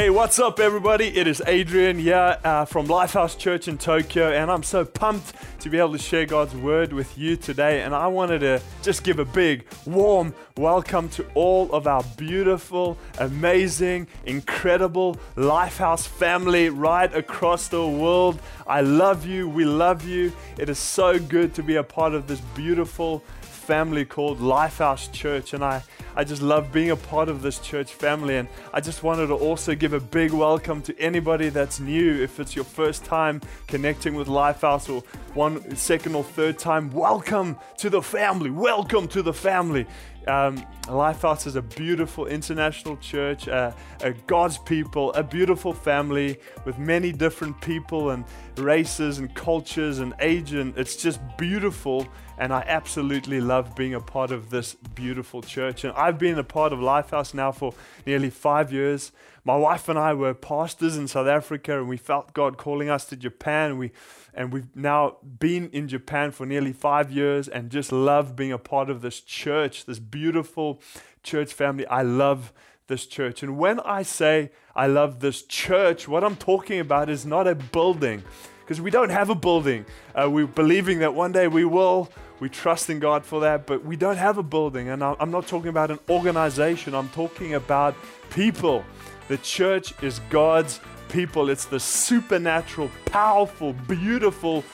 Hey, 0.00 0.08
what's 0.08 0.38
up, 0.38 0.60
everybody? 0.60 1.08
It 1.08 1.26
is 1.26 1.42
Adrian 1.46 1.98
here 1.98 2.38
uh, 2.42 2.64
from 2.64 2.86
Lifehouse 2.86 3.36
Church 3.36 3.68
in 3.68 3.76
Tokyo, 3.76 4.32
and 4.32 4.50
I'm 4.50 4.62
so 4.62 4.82
pumped 4.82 5.34
to 5.60 5.68
be 5.68 5.78
able 5.78 5.92
to 5.92 5.98
share 5.98 6.24
God's 6.24 6.56
word 6.56 6.94
with 6.94 7.18
you 7.18 7.36
today. 7.36 7.82
And 7.82 7.94
I 7.94 8.06
wanted 8.06 8.38
to 8.38 8.62
just 8.80 9.04
give 9.04 9.18
a 9.18 9.26
big, 9.26 9.66
warm 9.84 10.34
welcome 10.56 11.10
to 11.10 11.26
all 11.34 11.70
of 11.72 11.86
our 11.86 12.02
beautiful, 12.16 12.96
amazing, 13.18 14.06
incredible 14.24 15.18
Lifehouse 15.36 16.06
family 16.06 16.70
right 16.70 17.14
across 17.14 17.68
the 17.68 17.86
world. 17.86 18.40
I 18.66 18.80
love 18.80 19.26
you. 19.26 19.50
We 19.50 19.66
love 19.66 20.06
you. 20.06 20.32
It 20.56 20.70
is 20.70 20.78
so 20.78 21.18
good 21.18 21.52
to 21.56 21.62
be 21.62 21.76
a 21.76 21.82
part 21.82 22.14
of 22.14 22.26
this 22.26 22.40
beautiful 22.54 23.22
family 23.70 24.04
called 24.04 24.40
Lifehouse 24.40 25.12
Church, 25.12 25.54
and 25.54 25.62
I 25.62 25.80
I 26.16 26.24
just 26.24 26.42
love 26.42 26.72
being 26.72 26.90
a 26.90 26.96
part 26.96 27.28
of 27.28 27.40
this 27.40 27.60
church 27.60 27.94
family. 27.94 28.36
And 28.36 28.48
I 28.74 28.80
just 28.80 29.04
wanted 29.04 29.28
to 29.28 29.34
also 29.34 29.76
give 29.76 29.92
a 29.92 30.00
big 30.00 30.32
welcome 30.32 30.82
to 30.82 30.98
anybody 30.98 31.50
that's 31.50 31.78
new. 31.78 32.20
If 32.20 32.40
it's 32.40 32.56
your 32.56 32.64
first 32.64 33.04
time 33.04 33.40
connecting 33.68 34.16
with 34.16 34.26
Lifehouse 34.26 34.92
or 34.92 35.04
one, 35.34 35.76
second, 35.76 36.16
or 36.16 36.24
third 36.24 36.58
time, 36.58 36.90
welcome 36.90 37.56
to 37.78 37.88
the 37.88 38.02
family. 38.02 38.50
Welcome 38.50 39.06
to 39.06 39.22
the 39.22 39.32
family. 39.32 39.86
Um, 40.26 40.64
Lifehouse 40.84 41.46
is 41.46 41.56
a 41.56 41.62
beautiful 41.62 42.26
international 42.26 42.96
church, 42.98 43.48
uh, 43.48 43.72
a 44.00 44.12
God's 44.12 44.58
people, 44.58 45.12
a 45.14 45.22
beautiful 45.22 45.72
family 45.72 46.38
with 46.64 46.78
many 46.78 47.12
different 47.12 47.60
people 47.60 48.10
and 48.10 48.24
races 48.56 49.18
and 49.18 49.34
cultures 49.34 49.98
and 49.98 50.14
age. 50.20 50.52
And 50.52 50.76
it's 50.76 50.96
just 50.96 51.20
beautiful. 51.38 52.06
And 52.38 52.52
I 52.52 52.64
absolutely 52.66 53.40
love 53.40 53.76
being 53.76 53.94
a 53.94 54.00
part 54.00 54.30
of 54.30 54.50
this 54.50 54.74
beautiful 54.74 55.42
church. 55.42 55.84
And 55.84 55.92
I've 55.94 56.18
been 56.18 56.38
a 56.38 56.44
part 56.44 56.72
of 56.72 56.78
Lifehouse 56.78 57.34
now 57.34 57.52
for 57.52 57.74
nearly 58.06 58.30
five 58.30 58.72
years. 58.72 59.12
My 59.44 59.56
wife 59.56 59.88
and 59.88 59.98
I 59.98 60.12
were 60.12 60.34
pastors 60.34 60.96
in 60.96 61.08
South 61.08 61.26
Africa, 61.26 61.78
and 61.78 61.88
we 61.88 61.96
felt 61.96 62.34
God 62.34 62.58
calling 62.58 62.90
us 62.90 63.06
to 63.06 63.16
Japan. 63.16 63.78
We 63.78 63.90
and 64.34 64.52
we've 64.52 64.74
now 64.74 65.16
been 65.38 65.68
in 65.70 65.88
Japan 65.88 66.30
for 66.30 66.46
nearly 66.46 66.72
five 66.72 67.10
years 67.10 67.48
and 67.48 67.70
just 67.70 67.92
love 67.92 68.36
being 68.36 68.52
a 68.52 68.58
part 68.58 68.90
of 68.90 69.02
this 69.02 69.20
church, 69.20 69.86
this 69.86 69.98
beautiful 69.98 70.80
church 71.22 71.52
family. 71.52 71.86
I 71.86 72.02
love 72.02 72.52
this 72.86 73.06
church. 73.06 73.42
And 73.42 73.58
when 73.58 73.80
I 73.80 74.02
say 74.02 74.50
I 74.74 74.86
love 74.86 75.20
this 75.20 75.42
church, 75.42 76.08
what 76.08 76.24
I'm 76.24 76.36
talking 76.36 76.80
about 76.80 77.08
is 77.08 77.24
not 77.24 77.46
a 77.46 77.54
building, 77.54 78.22
because 78.60 78.80
we 78.80 78.90
don't 78.90 79.10
have 79.10 79.30
a 79.30 79.34
building. 79.34 79.84
Uh, 80.14 80.30
we're 80.30 80.46
believing 80.46 81.00
that 81.00 81.12
one 81.12 81.32
day 81.32 81.48
we 81.48 81.64
will. 81.64 82.10
We 82.38 82.48
trust 82.48 82.88
in 82.88 83.00
God 83.00 83.26
for 83.26 83.40
that, 83.40 83.66
but 83.66 83.84
we 83.84 83.96
don't 83.96 84.16
have 84.16 84.38
a 84.38 84.42
building. 84.42 84.88
And 84.88 85.04
I'm 85.04 85.30
not 85.30 85.46
talking 85.46 85.68
about 85.68 85.90
an 85.90 85.98
organization, 86.08 86.94
I'm 86.94 87.10
talking 87.10 87.54
about 87.54 87.94
people. 88.30 88.84
The 89.28 89.38
church 89.38 89.92
is 90.02 90.20
God's 90.30 90.80
people. 91.10 91.50
It's 91.50 91.64
the 91.64 91.80
supernatural, 91.80 92.90
powerful, 93.06 93.72
beautiful 93.72 94.64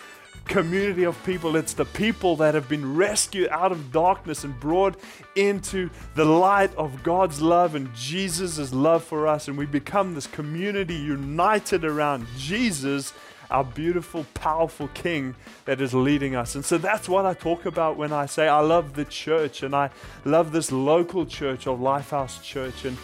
community 0.46 1.04
of 1.04 1.22
people. 1.24 1.56
It's 1.56 1.74
the 1.74 1.84
people 1.84 2.36
that 2.36 2.54
have 2.54 2.68
been 2.68 2.96
rescued 2.96 3.48
out 3.48 3.72
of 3.72 3.92
darkness 3.92 4.44
and 4.44 4.58
brought 4.58 4.98
into 5.34 5.90
the 6.14 6.24
light 6.24 6.74
of 6.76 7.02
God's 7.02 7.42
love 7.42 7.74
and 7.74 7.92
Jesus' 7.94 8.72
love 8.72 9.04
for 9.04 9.26
us. 9.26 9.48
And 9.48 9.58
we 9.58 9.66
become 9.66 10.14
this 10.14 10.26
community 10.26 10.94
united 10.94 11.84
around 11.84 12.26
Jesus, 12.38 13.12
our 13.50 13.64
beautiful, 13.64 14.24
powerful 14.34 14.88
King 14.88 15.34
that 15.64 15.80
is 15.80 15.94
leading 15.94 16.36
us. 16.36 16.54
And 16.54 16.64
so 16.64 16.78
that's 16.78 17.08
what 17.08 17.26
I 17.26 17.34
talk 17.34 17.66
about 17.66 17.96
when 17.96 18.12
I 18.12 18.26
say 18.26 18.48
I 18.48 18.60
love 18.60 18.94
the 18.94 19.04
church 19.04 19.62
and 19.62 19.74
I 19.74 19.90
love 20.24 20.52
this 20.52 20.70
local 20.70 21.26
church 21.26 21.66
of 21.66 21.80
Lifehouse 21.80 22.42
Church. 22.42 22.84
And 22.84 22.96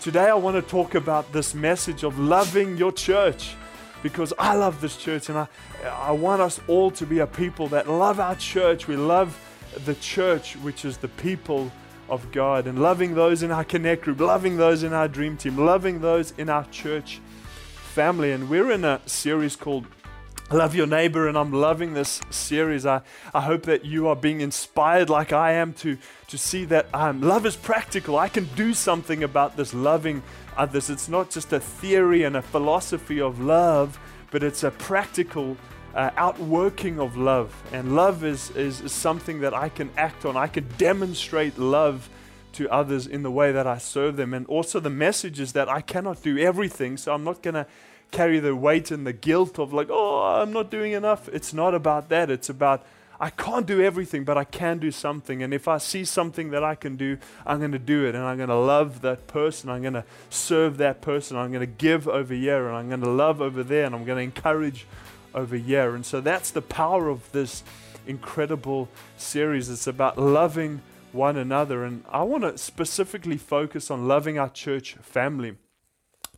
Today, 0.00 0.30
I 0.30 0.34
want 0.34 0.56
to 0.56 0.62
talk 0.62 0.94
about 0.94 1.30
this 1.30 1.54
message 1.54 2.04
of 2.04 2.18
loving 2.18 2.78
your 2.78 2.90
church 2.90 3.54
because 4.02 4.32
I 4.38 4.54
love 4.54 4.80
this 4.80 4.96
church 4.96 5.28
and 5.28 5.36
I, 5.36 5.46
I 5.84 6.12
want 6.12 6.40
us 6.40 6.58
all 6.68 6.90
to 6.92 7.04
be 7.04 7.18
a 7.18 7.26
people 7.26 7.68
that 7.68 7.86
love 7.86 8.18
our 8.18 8.34
church. 8.36 8.88
We 8.88 8.96
love 8.96 9.38
the 9.84 9.94
church, 9.96 10.56
which 10.56 10.86
is 10.86 10.96
the 10.96 11.08
people 11.08 11.70
of 12.08 12.32
God, 12.32 12.66
and 12.66 12.80
loving 12.80 13.14
those 13.14 13.42
in 13.42 13.50
our 13.50 13.62
connect 13.62 14.04
group, 14.04 14.20
loving 14.20 14.56
those 14.56 14.84
in 14.84 14.94
our 14.94 15.06
dream 15.06 15.36
team, 15.36 15.58
loving 15.58 16.00
those 16.00 16.32
in 16.38 16.48
our 16.48 16.64
church 16.70 17.20
family. 17.92 18.32
And 18.32 18.48
we're 18.48 18.70
in 18.70 18.86
a 18.86 19.02
series 19.04 19.54
called 19.54 19.84
Love 20.52 20.74
Your 20.74 20.88
Neighbor, 20.88 21.28
and 21.28 21.38
I'm 21.38 21.52
loving 21.52 21.94
this 21.94 22.20
series. 22.30 22.84
I, 22.84 23.02
I 23.32 23.42
hope 23.42 23.62
that 23.62 23.84
you 23.84 24.08
are 24.08 24.16
being 24.16 24.40
inspired 24.40 25.08
like 25.08 25.32
I 25.32 25.52
am 25.52 25.72
to, 25.74 25.96
to 26.26 26.36
see 26.36 26.64
that 26.64 26.92
um, 26.92 27.20
love 27.20 27.46
is 27.46 27.54
practical. 27.54 28.18
I 28.18 28.28
can 28.28 28.46
do 28.56 28.74
something 28.74 29.22
about 29.22 29.56
this 29.56 29.72
loving 29.72 30.24
others. 30.56 30.90
It's 30.90 31.08
not 31.08 31.30
just 31.30 31.52
a 31.52 31.60
theory 31.60 32.24
and 32.24 32.36
a 32.36 32.42
philosophy 32.42 33.20
of 33.20 33.40
love, 33.40 33.96
but 34.32 34.42
it's 34.42 34.64
a 34.64 34.72
practical 34.72 35.56
uh, 35.94 36.10
outworking 36.16 36.98
of 36.98 37.16
love. 37.16 37.54
And 37.72 37.94
love 37.94 38.24
is, 38.24 38.50
is, 38.56 38.80
is 38.80 38.90
something 38.90 39.42
that 39.42 39.54
I 39.54 39.68
can 39.68 39.88
act 39.96 40.24
on. 40.24 40.36
I 40.36 40.48
can 40.48 40.66
demonstrate 40.78 41.58
love 41.58 42.10
to 42.54 42.68
others 42.70 43.06
in 43.06 43.22
the 43.22 43.30
way 43.30 43.52
that 43.52 43.68
I 43.68 43.78
serve 43.78 44.16
them. 44.16 44.34
And 44.34 44.46
also, 44.48 44.80
the 44.80 44.90
message 44.90 45.38
is 45.38 45.52
that 45.52 45.68
I 45.68 45.80
cannot 45.80 46.24
do 46.24 46.36
everything, 46.38 46.96
so 46.96 47.14
I'm 47.14 47.22
not 47.22 47.40
going 47.40 47.54
to 47.54 47.68
carry 48.10 48.40
the 48.40 48.56
weight 48.56 48.90
and 48.90 49.06
the 49.06 49.12
guilt 49.12 49.58
of 49.58 49.72
like, 49.72 49.88
oh, 49.90 50.22
I'm 50.22 50.52
not 50.52 50.70
doing 50.70 50.92
enough. 50.92 51.28
It's 51.28 51.52
not 51.52 51.74
about 51.74 52.08
that. 52.08 52.30
It's 52.30 52.48
about 52.48 52.84
I 53.22 53.28
can't 53.28 53.66
do 53.66 53.82
everything, 53.82 54.24
but 54.24 54.38
I 54.38 54.44
can 54.44 54.78
do 54.78 54.90
something. 54.90 55.42
And 55.42 55.52
if 55.52 55.68
I 55.68 55.76
see 55.76 56.06
something 56.06 56.50
that 56.50 56.64
I 56.64 56.74
can 56.74 56.96
do, 56.96 57.18
I'm 57.44 57.58
going 57.58 57.72
to 57.72 57.78
do 57.78 58.06
it. 58.06 58.14
And 58.14 58.24
I'm 58.24 58.38
going 58.38 58.48
to 58.48 58.56
love 58.56 59.02
that 59.02 59.26
person. 59.26 59.68
I'm 59.68 59.82
going 59.82 59.92
to 59.92 60.04
serve 60.30 60.78
that 60.78 61.02
person. 61.02 61.36
I'm 61.36 61.50
going 61.50 61.60
to 61.60 61.66
give 61.66 62.08
over 62.08 62.32
here. 62.32 62.66
And 62.66 62.76
I'm 62.76 62.88
going 62.88 63.02
to 63.02 63.10
love 63.10 63.42
over 63.42 63.62
there. 63.62 63.84
And 63.84 63.94
I'm 63.94 64.06
going 64.06 64.16
to 64.16 64.22
encourage 64.22 64.86
over 65.34 65.56
here. 65.56 65.94
And 65.94 66.06
so 66.06 66.22
that's 66.22 66.50
the 66.50 66.62
power 66.62 67.10
of 67.10 67.30
this 67.32 67.62
incredible 68.06 68.88
series. 69.18 69.68
It's 69.68 69.86
about 69.86 70.16
loving 70.16 70.80
one 71.12 71.36
another. 71.36 71.84
And 71.84 72.04
I 72.08 72.22
want 72.22 72.44
to 72.44 72.56
specifically 72.56 73.36
focus 73.36 73.90
on 73.90 74.08
loving 74.08 74.38
our 74.38 74.48
church 74.48 74.94
family. 75.02 75.58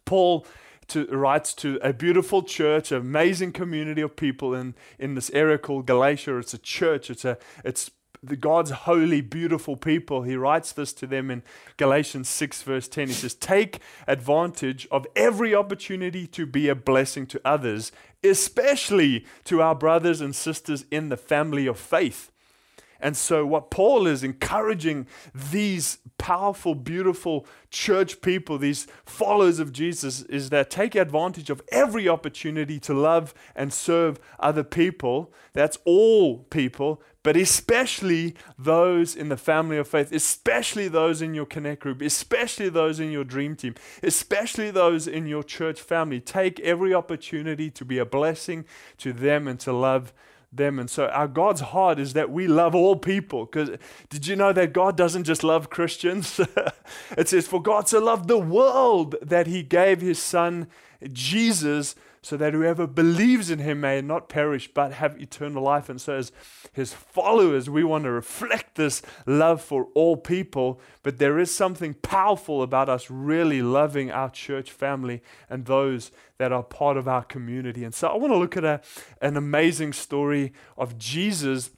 Paul 0.04 0.44
to, 0.88 1.06
writes 1.06 1.54
to 1.54 1.78
a 1.82 1.92
beautiful 1.92 2.42
church, 2.42 2.92
amazing 2.92 3.52
community 3.52 4.02
of 4.02 4.16
people 4.16 4.54
in, 4.54 4.74
in 4.98 5.14
this 5.14 5.30
area 5.30 5.58
called 5.58 5.86
Galatia. 5.86 6.36
It's 6.38 6.54
a 6.54 6.58
church, 6.58 7.10
it's, 7.10 7.24
a, 7.24 7.38
it's 7.64 7.90
the 8.22 8.36
God's 8.36 8.70
holy, 8.70 9.20
beautiful 9.20 9.76
people. 9.76 10.22
He 10.22 10.36
writes 10.36 10.72
this 10.72 10.92
to 10.94 11.06
them 11.06 11.30
in 11.30 11.42
Galatians 11.76 12.28
6, 12.28 12.62
verse 12.62 12.88
10. 12.88 13.08
He 13.08 13.14
says, 13.14 13.34
Take 13.34 13.80
advantage 14.06 14.86
of 14.90 15.06
every 15.16 15.54
opportunity 15.54 16.26
to 16.28 16.46
be 16.46 16.68
a 16.68 16.74
blessing 16.74 17.26
to 17.28 17.40
others, 17.44 17.92
especially 18.22 19.26
to 19.44 19.62
our 19.62 19.74
brothers 19.74 20.20
and 20.20 20.34
sisters 20.34 20.84
in 20.90 21.08
the 21.08 21.16
family 21.16 21.66
of 21.66 21.78
faith. 21.78 22.31
And 23.02 23.16
so, 23.16 23.44
what 23.44 23.68
Paul 23.68 24.06
is 24.06 24.22
encouraging 24.22 25.08
these 25.34 25.98
powerful, 26.18 26.76
beautiful 26.76 27.44
church 27.68 28.22
people, 28.22 28.58
these 28.58 28.86
followers 29.04 29.58
of 29.58 29.72
Jesus, 29.72 30.22
is 30.22 30.50
that 30.50 30.70
take 30.70 30.94
advantage 30.94 31.50
of 31.50 31.60
every 31.72 32.08
opportunity 32.08 32.78
to 32.78 32.94
love 32.94 33.34
and 33.56 33.72
serve 33.72 34.20
other 34.38 34.62
people. 34.62 35.34
That's 35.52 35.78
all 35.84 36.44
people, 36.44 37.02
but 37.24 37.36
especially 37.36 38.36
those 38.56 39.16
in 39.16 39.30
the 39.30 39.36
family 39.36 39.78
of 39.78 39.88
faith, 39.88 40.12
especially 40.12 40.86
those 40.86 41.20
in 41.20 41.34
your 41.34 41.46
connect 41.46 41.82
group, 41.82 42.02
especially 42.02 42.68
those 42.68 43.00
in 43.00 43.10
your 43.10 43.24
dream 43.24 43.56
team, 43.56 43.74
especially 44.04 44.70
those 44.70 45.08
in 45.08 45.26
your 45.26 45.42
church 45.42 45.80
family. 45.80 46.20
Take 46.20 46.60
every 46.60 46.94
opportunity 46.94 47.68
to 47.68 47.84
be 47.84 47.98
a 47.98 48.06
blessing 48.06 48.64
to 48.98 49.12
them 49.12 49.48
and 49.48 49.58
to 49.58 49.72
love 49.72 50.12
them. 50.52 50.78
And 50.78 50.90
so 50.90 51.06
our 51.06 51.28
God's 51.28 51.60
heart 51.60 51.98
is 51.98 52.12
that 52.12 52.30
we 52.30 52.46
love 52.46 52.74
all 52.74 52.96
people. 52.96 53.46
Because 53.46 53.70
did 54.10 54.26
you 54.26 54.36
know 54.36 54.52
that 54.52 54.72
God 54.72 54.96
doesn't 54.96 55.24
just 55.24 55.42
love 55.42 55.70
Christians? 55.70 56.40
it 57.16 57.28
says, 57.28 57.48
For 57.48 57.62
God 57.62 57.88
so 57.88 58.00
loved 58.00 58.28
the 58.28 58.38
world 58.38 59.16
that 59.22 59.46
he 59.46 59.62
gave 59.62 60.00
his 60.00 60.18
son 60.18 60.68
Jesus 61.12 61.94
so 62.22 62.36
that 62.36 62.52
whoever 62.52 62.86
believes 62.86 63.50
in 63.50 63.58
him 63.58 63.80
may 63.80 64.00
not 64.00 64.28
perish 64.28 64.70
but 64.72 64.92
have 64.92 65.20
eternal 65.20 65.64
life. 65.64 65.88
And 65.88 66.00
so, 66.00 66.14
as 66.14 66.30
his 66.72 66.92
followers, 66.92 67.68
we 67.68 67.82
want 67.82 68.04
to 68.04 68.12
reflect 68.12 68.76
this 68.76 69.02
love 69.26 69.60
for 69.60 69.88
all 69.94 70.16
people. 70.16 70.80
But 71.02 71.18
there 71.18 71.38
is 71.38 71.52
something 71.52 71.94
powerful 71.94 72.62
about 72.62 72.88
us 72.88 73.10
really 73.10 73.60
loving 73.60 74.10
our 74.12 74.30
church 74.30 74.70
family 74.70 75.20
and 75.50 75.66
those 75.66 76.12
that 76.38 76.52
are 76.52 76.62
part 76.62 76.96
of 76.96 77.08
our 77.08 77.24
community. 77.24 77.82
And 77.82 77.94
so, 77.94 78.08
I 78.08 78.16
want 78.16 78.32
to 78.32 78.38
look 78.38 78.56
at 78.56 78.64
a, 78.64 78.80
an 79.20 79.36
amazing 79.36 79.92
story 79.92 80.52
of 80.78 80.96
Jesus 80.96 81.70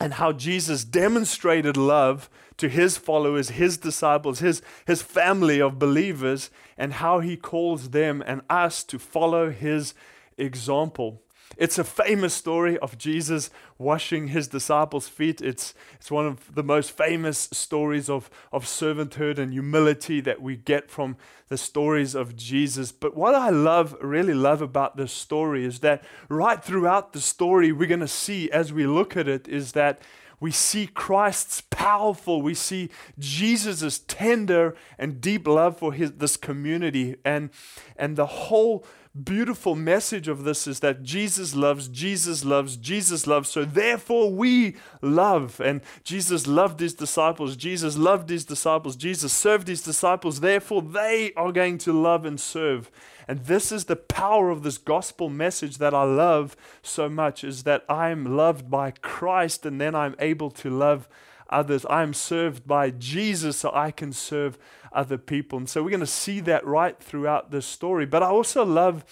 and 0.00 0.14
how 0.14 0.32
Jesus 0.32 0.84
demonstrated 0.84 1.76
love 1.76 2.28
to 2.56 2.68
his 2.68 2.96
followers, 2.96 3.50
his 3.50 3.76
disciples, 3.76 4.38
his, 4.38 4.62
his 4.86 5.02
family 5.02 5.60
of 5.60 5.78
believers, 5.78 6.50
and 6.76 6.94
how 6.94 7.20
he 7.20 7.36
calls 7.36 7.90
them 7.90 8.22
and 8.26 8.42
us 8.48 8.84
to 8.84 8.98
follow 8.98 9.50
his 9.50 9.94
example. 10.36 11.20
It's 11.56 11.78
a 11.78 11.84
famous 11.84 12.34
story 12.34 12.78
of 12.78 12.98
Jesus 12.98 13.50
washing 13.78 14.28
his 14.28 14.48
disciples' 14.48 15.08
feet. 15.08 15.40
It's, 15.40 15.74
it's 15.94 16.10
one 16.10 16.26
of 16.26 16.54
the 16.54 16.62
most 16.62 16.90
famous 16.90 17.48
stories 17.52 18.08
of, 18.08 18.28
of 18.52 18.64
servanthood 18.64 19.38
and 19.38 19.52
humility 19.52 20.20
that 20.22 20.42
we 20.42 20.56
get 20.56 20.90
from 20.90 21.16
the 21.48 21.58
stories 21.58 22.14
of 22.14 22.34
Jesus. 22.34 22.90
But 22.92 23.16
what 23.16 23.34
I 23.34 23.50
love, 23.50 23.96
really 24.00 24.34
love 24.34 24.62
about 24.62 24.96
this 24.96 25.12
story 25.12 25.64
is 25.64 25.80
that 25.80 26.02
right 26.28 26.62
throughout 26.62 27.12
the 27.12 27.20
story, 27.20 27.70
we're 27.72 27.88
going 27.88 28.00
to 28.00 28.08
see 28.08 28.50
as 28.50 28.72
we 28.72 28.86
look 28.86 29.16
at 29.16 29.28
it, 29.28 29.46
is 29.46 29.72
that 29.72 30.00
we 30.40 30.50
see 30.50 30.86
Christ's 30.86 31.62
powerful, 31.70 32.42
we 32.42 32.54
see 32.54 32.90
Jesus' 33.18 34.00
tender 34.00 34.76
and 34.98 35.20
deep 35.20 35.46
love 35.46 35.78
for 35.78 35.92
his, 35.92 36.12
this 36.12 36.36
community. 36.36 37.16
And, 37.24 37.50
and 37.96 38.16
the 38.16 38.26
whole 38.26 38.84
beautiful 39.22 39.76
message 39.76 40.26
of 40.26 40.42
this 40.42 40.66
is 40.66 40.80
that 40.80 41.02
Jesus 41.02 41.54
loves, 41.54 41.86
Jesus 41.88 42.44
loves, 42.44 42.76
Jesus 42.76 43.26
loves. 43.26 43.48
So 43.48 43.64
therefore 43.64 44.32
we 44.32 44.76
love. 45.00 45.60
And 45.60 45.82
Jesus 46.02 46.46
loved 46.46 46.80
his 46.80 46.94
disciples. 46.94 47.56
Jesus 47.56 47.96
loved 47.96 48.28
his 48.28 48.44
disciples. 48.44 48.96
Jesus 48.96 49.32
served 49.32 49.68
his 49.68 49.82
disciples. 49.82 50.40
Therefore 50.40 50.82
they 50.82 51.32
are 51.34 51.52
going 51.52 51.78
to 51.78 51.92
love 51.92 52.24
and 52.24 52.40
serve. 52.40 52.90
And 53.26 53.44
this 53.44 53.72
is 53.72 53.84
the 53.84 53.96
power 53.96 54.50
of 54.50 54.62
this 54.62 54.78
gospel 54.78 55.28
message 55.28 55.78
that 55.78 55.94
I 55.94 56.04
love 56.04 56.56
so 56.82 57.08
much 57.08 57.44
is 57.44 57.62
that 57.64 57.84
I'm 57.88 58.36
loved 58.36 58.70
by 58.70 58.90
Christ 58.90 59.64
and 59.64 59.80
then 59.80 59.94
I'm 59.94 60.14
able 60.18 60.50
to 60.52 60.70
love 60.70 61.08
others. 61.48 61.86
I'm 61.88 62.14
served 62.14 62.66
by 62.66 62.90
Jesus 62.90 63.58
so 63.58 63.70
I 63.72 63.90
can 63.90 64.12
serve 64.12 64.58
other 64.92 65.18
people. 65.18 65.58
And 65.58 65.68
so 65.68 65.82
we're 65.82 65.90
going 65.90 66.00
to 66.00 66.06
see 66.06 66.40
that 66.40 66.66
right 66.66 66.98
throughout 66.98 67.50
this 67.50 67.66
story. 67.66 68.06
But 68.06 68.22
I 68.22 68.26
also 68.26 68.64
love 68.64 69.04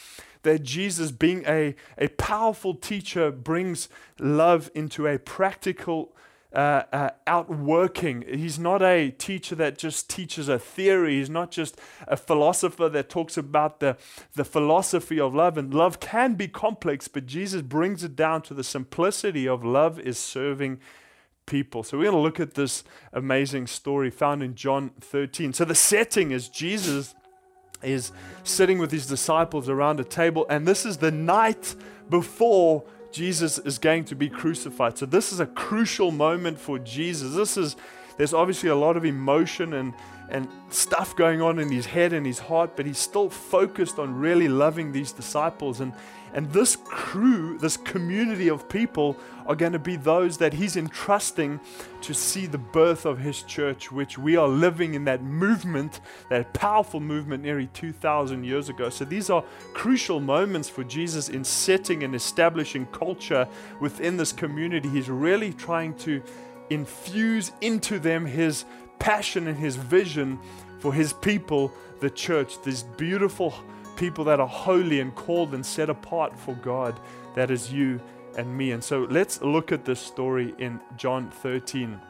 that 0.43 0.63
Jesus, 0.63 1.11
being 1.11 1.45
a, 1.47 1.75
a 1.99 2.09
powerful 2.09 2.75
teacher, 2.75 3.31
brings 3.31 3.89
love 4.19 4.71
into 4.75 5.07
a 5.07 5.19
practical 5.19 6.15
uh, 6.55 6.83
uh, 6.93 7.11
outworking. 7.27 8.25
He's 8.29 8.59
not 8.59 8.83
a 8.83 9.11
teacher 9.11 9.55
that 9.57 9.79
just 9.79 10.11
teaches 10.11 10.49
a 10.49 10.59
theory. 10.59 11.19
He's 11.19 11.31
not 11.31 11.51
just 11.51 11.81
a 12.07 12.17
philosopher 12.17 12.89
that 12.91 13.09
talks 13.09 13.37
about 13.37 13.81
the, 13.81 13.97
the 14.35 14.45
philosophy 14.45 15.19
of 15.19 15.35
love. 15.35 15.57
And 15.57 15.73
love 15.73 16.01
can 16.01 16.35
be 16.35 16.49
complex, 16.49 17.09
but 17.09 17.27
Jesus 17.27 17.63
brings 17.63 18.05
it 18.05 18.17
down 18.17 18.43
to 18.43 18.55
the 18.55 18.65
simplicity 18.65 19.49
of 19.49 19.65
love 19.65 19.99
is 19.99 20.19
serving 20.19 20.81
people. 21.47 21.83
So 21.83 21.99
we're 21.99 22.05
going 22.05 22.17
to 22.17 22.23
look 22.23 22.41
at 22.41 22.55
this 22.55 22.85
amazing 23.13 23.67
story 23.67 24.11
found 24.11 24.43
in 24.43 24.55
John 24.55 24.91
13. 25.01 25.53
So 25.53 25.65
the 25.65 25.75
setting 25.75 26.31
is 26.31 26.49
Jesus 26.49 27.15
is 27.83 28.13
sitting 28.45 28.79
with 28.79 28.93
his 28.93 29.07
disciples 29.07 29.69
around 29.69 30.01
a 30.01 30.05
table, 30.05 30.47
and 30.49 30.67
this 30.67 30.87
is 30.87 30.99
the 30.99 31.11
night 31.11 31.75
before 32.09 32.85
Jesus 33.13 33.59
is 33.59 33.79
going 33.79 34.05
to 34.07 34.15
be 34.15 34.29
crucified. 34.29 34.99
So 34.99 35.07
this 35.07 35.33
is 35.33 35.41
a 35.41 35.47
crucial 35.47 36.11
moment 36.11 36.59
for 36.59 36.79
Jesus. 36.79 37.35
This 37.35 37.57
is 37.57 37.77
there's 38.17 38.35
obviously 38.35 38.69
a 38.69 38.77
lot 38.77 38.97
of 38.97 39.05
emotion 39.05 39.75
and 39.75 39.95
and 40.29 40.49
stuff 40.71 41.15
going 41.15 41.43
on 41.43 41.59
in 41.59 41.71
his 41.71 41.85
head 41.85 42.15
and 42.15 42.25
his 42.25 42.39
heart, 42.39 42.75
but 42.75 42.87
he's 42.87 42.97
still 42.97 43.29
focused 43.29 43.99
on 43.99 44.15
really 44.15 44.49
loving 44.49 44.91
these 44.91 45.13
disciples 45.13 45.81
and 45.81 45.93
and 46.35 46.51
this 46.51 46.77
crew, 46.77 47.59
this 47.59 47.77
community 47.77 48.49
of 48.49 48.69
people, 48.69 49.19
are 49.47 49.55
going 49.55 49.73
to 49.73 49.79
be 49.79 49.97
those 49.97 50.39
that 50.39 50.55
he's 50.55 50.77
entrusting 50.77 51.61
to 52.01 52.15
see 52.15 52.47
the 52.47 52.59
birth 52.59 53.05
of 53.05 53.19
his 53.19 53.43
church, 53.43 53.93
which 53.93 54.17
we 54.17 54.37
are 54.37 54.49
living 54.49 54.95
in 54.95 55.05
that 55.05 55.23
movement, 55.23 56.01
that 56.31 56.53
powerful 56.55 57.01
movement 57.01 57.43
nearly 57.43 57.67
2,000 57.69 58.45
years 58.45 58.69
ago. 58.69 58.89
So 58.89 59.05
these 59.05 59.29
are 59.29 59.45
crucial 59.75 60.21
moments 60.21 60.69
for 60.71 60.85
Jesus 60.85 61.29
in 61.29 61.45
setting 61.45 62.03
and 62.03 62.15
establishing 62.15 62.87
culture 62.87 63.47
within 63.81 64.17
this 64.17 64.33
community. 64.33 64.89
He's 64.89 65.11
really 65.11 65.53
trying 65.53 65.95
to 65.99 66.23
infuse 66.73 67.53
into 67.61 67.99
them 67.99 68.27
his 68.27 68.65
passion 68.99 69.49
and 69.49 69.59
his 69.59 69.77
vision 69.77 70.39
for 70.79 70.93
his 70.93 71.13
people, 71.13 71.73
the 72.01 72.11
church, 72.11 72.61
this 72.63 72.83
beautiful 72.83 73.55
people 73.97 74.25
that 74.25 74.41
are 74.41 74.49
holy 74.49 75.01
and 75.01 75.15
called 75.15 75.55
and 75.55 75.65
set 75.65 75.91
apart 75.91 76.39
for 76.39 76.55
God. 76.57 76.99
That 77.35 77.51
is 77.51 77.73
you 77.73 78.01
and 78.37 78.57
me. 78.57 78.73
And 78.73 78.83
so 78.83 79.07
let's 79.11 79.41
look 79.43 79.73
at 79.73 79.85
this 79.85 80.01
story 80.01 80.55
in 80.59 80.81
John 80.97 81.31
13. 81.31 82.01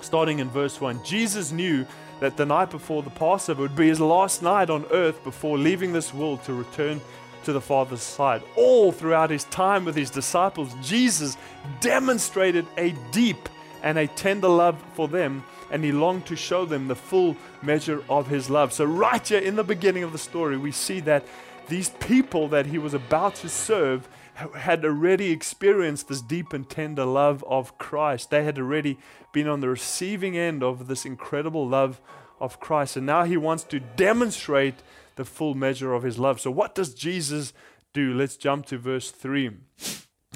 Starting 0.00 0.38
in 0.38 0.48
verse 0.48 0.80
1, 0.80 1.04
Jesus 1.04 1.52
knew 1.52 1.86
that 2.20 2.36
the 2.36 2.46
night 2.46 2.70
before 2.70 3.02
the 3.02 3.10
Passover 3.10 3.62
would 3.62 3.76
be 3.76 3.88
his 3.88 4.00
last 4.00 4.42
night 4.42 4.70
on 4.70 4.86
earth 4.90 5.22
before 5.24 5.58
leaving 5.58 5.92
this 5.92 6.14
world 6.14 6.42
to 6.44 6.54
return 6.54 7.00
to 7.44 7.52
the 7.52 7.60
Father's 7.60 8.02
side. 8.02 8.42
All 8.56 8.92
throughout 8.92 9.30
his 9.30 9.44
time 9.44 9.84
with 9.84 9.94
his 9.94 10.10
disciples, 10.10 10.74
Jesus 10.82 11.36
demonstrated 11.80 12.66
a 12.76 12.94
deep 13.10 13.48
and 13.82 13.98
a 13.98 14.06
tender 14.06 14.48
love 14.48 14.82
for 14.94 15.08
them 15.08 15.44
and 15.70 15.84
he 15.84 15.92
longed 15.92 16.26
to 16.26 16.36
show 16.36 16.64
them 16.64 16.88
the 16.88 16.94
full 16.94 17.36
measure 17.62 18.02
of 18.08 18.28
his 18.28 18.48
love. 18.48 18.72
So, 18.72 18.84
right 18.84 19.26
here 19.26 19.40
in 19.40 19.56
the 19.56 19.64
beginning 19.64 20.02
of 20.02 20.12
the 20.12 20.18
story, 20.18 20.56
we 20.56 20.72
see 20.72 21.00
that 21.00 21.26
these 21.68 21.88
people 21.88 22.48
that 22.48 22.66
he 22.66 22.78
was 22.78 22.94
about 22.94 23.34
to 23.36 23.48
serve 23.48 24.08
had 24.54 24.84
already 24.84 25.30
experienced 25.30 26.08
this 26.08 26.20
deep 26.20 26.52
and 26.52 26.68
tender 26.68 27.04
love 27.04 27.42
of 27.48 27.78
Christ. 27.78 28.30
They 28.30 28.44
had 28.44 28.58
already 28.58 28.98
been 29.32 29.48
on 29.48 29.60
the 29.60 29.68
receiving 29.68 30.36
end 30.36 30.62
of 30.62 30.88
this 30.88 31.04
incredible 31.04 31.66
love 31.66 32.00
of 32.38 32.60
Christ. 32.60 32.96
And 32.96 33.06
now 33.06 33.24
he 33.24 33.36
wants 33.36 33.64
to 33.64 33.80
demonstrate 33.80 34.76
the 35.16 35.24
full 35.24 35.54
measure 35.54 35.94
of 35.94 36.02
his 36.02 36.18
love. 36.18 36.40
So, 36.40 36.50
what 36.50 36.74
does 36.74 36.94
Jesus 36.94 37.52
do? 37.92 38.14
Let's 38.14 38.36
jump 38.36 38.66
to 38.66 38.78
verse 38.78 39.10
3. 39.10 39.52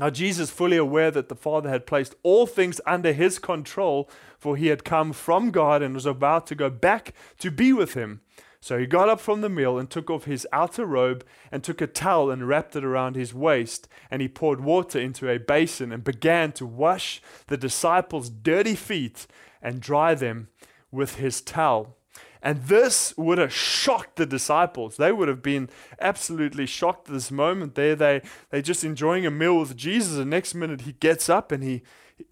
Now, 0.01 0.09
Jesus, 0.09 0.49
fully 0.49 0.79
aware 0.79 1.11
that 1.11 1.29
the 1.29 1.37
Father 1.37 1.69
had 1.69 1.87
placed 1.87 2.15
all 2.23 2.47
things 2.47 2.81
under 2.87 3.13
his 3.13 3.39
control, 3.39 4.09
for 4.39 4.57
he 4.57 4.69
had 4.69 4.83
come 4.83 5.13
from 5.13 5.51
God 5.51 5.83
and 5.83 5.93
was 5.93 6.07
about 6.07 6.47
to 6.47 6.55
go 6.55 6.71
back 6.71 7.13
to 7.39 7.51
be 7.51 7.75
with 7.75 7.93
him. 7.93 8.23
So 8.63 8.79
he 8.79 8.87
got 8.87 9.11
up 9.11 9.21
from 9.21 9.43
the 9.43 9.51
meal 9.51 9.79
and 9.79 9.91
took 9.91 10.09
off 10.09 10.25
his 10.25 10.47
outer 10.55 10.87
robe 10.87 11.23
and 11.53 11.63
took 11.63 11.83
a 11.83 11.87
towel 11.87 12.31
and 12.31 12.49
wrapped 12.49 12.77
it 12.77 12.85
around 12.85 13.15
his 13.15 13.35
waist. 13.35 13.89
And 14.11 14.23
he 14.23 14.29
poured 14.29 14.63
water 14.63 14.99
into 14.99 15.29
a 15.29 15.39
basin 15.39 15.93
and 15.93 16.03
began 16.03 16.53
to 16.53 16.65
wash 16.65 17.21
the 17.49 17.59
disciples' 17.59 18.31
dirty 18.31 18.77
feet 18.77 19.27
and 19.61 19.83
dry 19.83 20.15
them 20.15 20.49
with 20.91 21.17
his 21.17 21.43
towel. 21.43 21.99
And 22.43 22.65
this 22.65 23.15
would 23.17 23.39
have 23.39 23.53
shocked 23.53 24.17
the 24.17 24.27
disciples. 24.27 24.97
They 24.97 25.13
would 25.13 25.29
have 25.29 25.43
been 25.43 25.69
absolutely 26.01 26.67
shocked 26.67 27.09
at 27.09 27.15
this 27.15 27.31
moment. 27.31 27.75
There, 27.75 27.95
they 27.95 28.23
they 28.51 28.63
just 28.63 28.85
enjoying 28.85 29.27
a 29.27 29.31
meal 29.31 29.59
with 29.59 29.77
Jesus. 29.77 30.17
The 30.17 30.25
next 30.25 30.55
minute 30.55 30.83
he 30.83 30.93
gets 30.93 31.29
up 31.29 31.53
and 31.53 31.63
he 31.63 31.83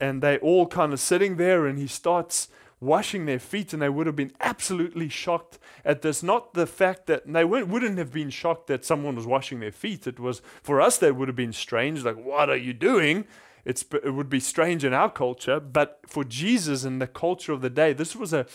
and 0.00 0.22
they 0.22 0.38
all 0.38 0.66
kind 0.66 0.92
of 0.92 1.00
sitting 1.00 1.36
there 1.36 1.66
and 1.66 1.78
he 1.78 1.86
starts 1.86 2.48
washing 2.80 3.26
their 3.26 3.38
feet 3.38 3.72
and 3.72 3.82
they 3.82 3.88
would 3.88 4.06
have 4.06 4.14
been 4.14 4.32
absolutely 4.40 5.08
shocked 5.08 5.58
at 5.84 6.02
this 6.02 6.22
not 6.22 6.54
the 6.54 6.66
fact 6.66 7.06
that 7.06 7.26
they 7.26 7.44
wouldn't 7.44 7.98
have 7.98 8.12
been 8.12 8.30
shocked 8.30 8.68
that 8.68 8.84
someone 8.84 9.16
was 9.16 9.26
washing 9.26 9.58
their 9.58 9.72
feet 9.72 10.06
it 10.06 10.20
was 10.20 10.40
for 10.62 10.80
us 10.80 10.98
that 10.98 11.16
would 11.16 11.26
have 11.26 11.36
been 11.36 11.52
strange 11.52 12.04
like 12.04 12.16
what 12.16 12.48
are 12.48 12.56
you 12.56 12.72
doing 12.72 13.24
it's, 13.68 13.84
it 14.02 14.14
would 14.14 14.30
be 14.30 14.40
strange 14.40 14.82
in 14.82 14.94
our 14.94 15.10
culture, 15.10 15.60
but 15.60 16.00
for 16.06 16.24
Jesus 16.24 16.84
and 16.84 17.02
the 17.02 17.06
culture 17.06 17.52
of 17.52 17.60
the 17.60 17.68
day, 17.68 17.92
this 17.92 18.16
was 18.16 18.32
a 18.32 18.46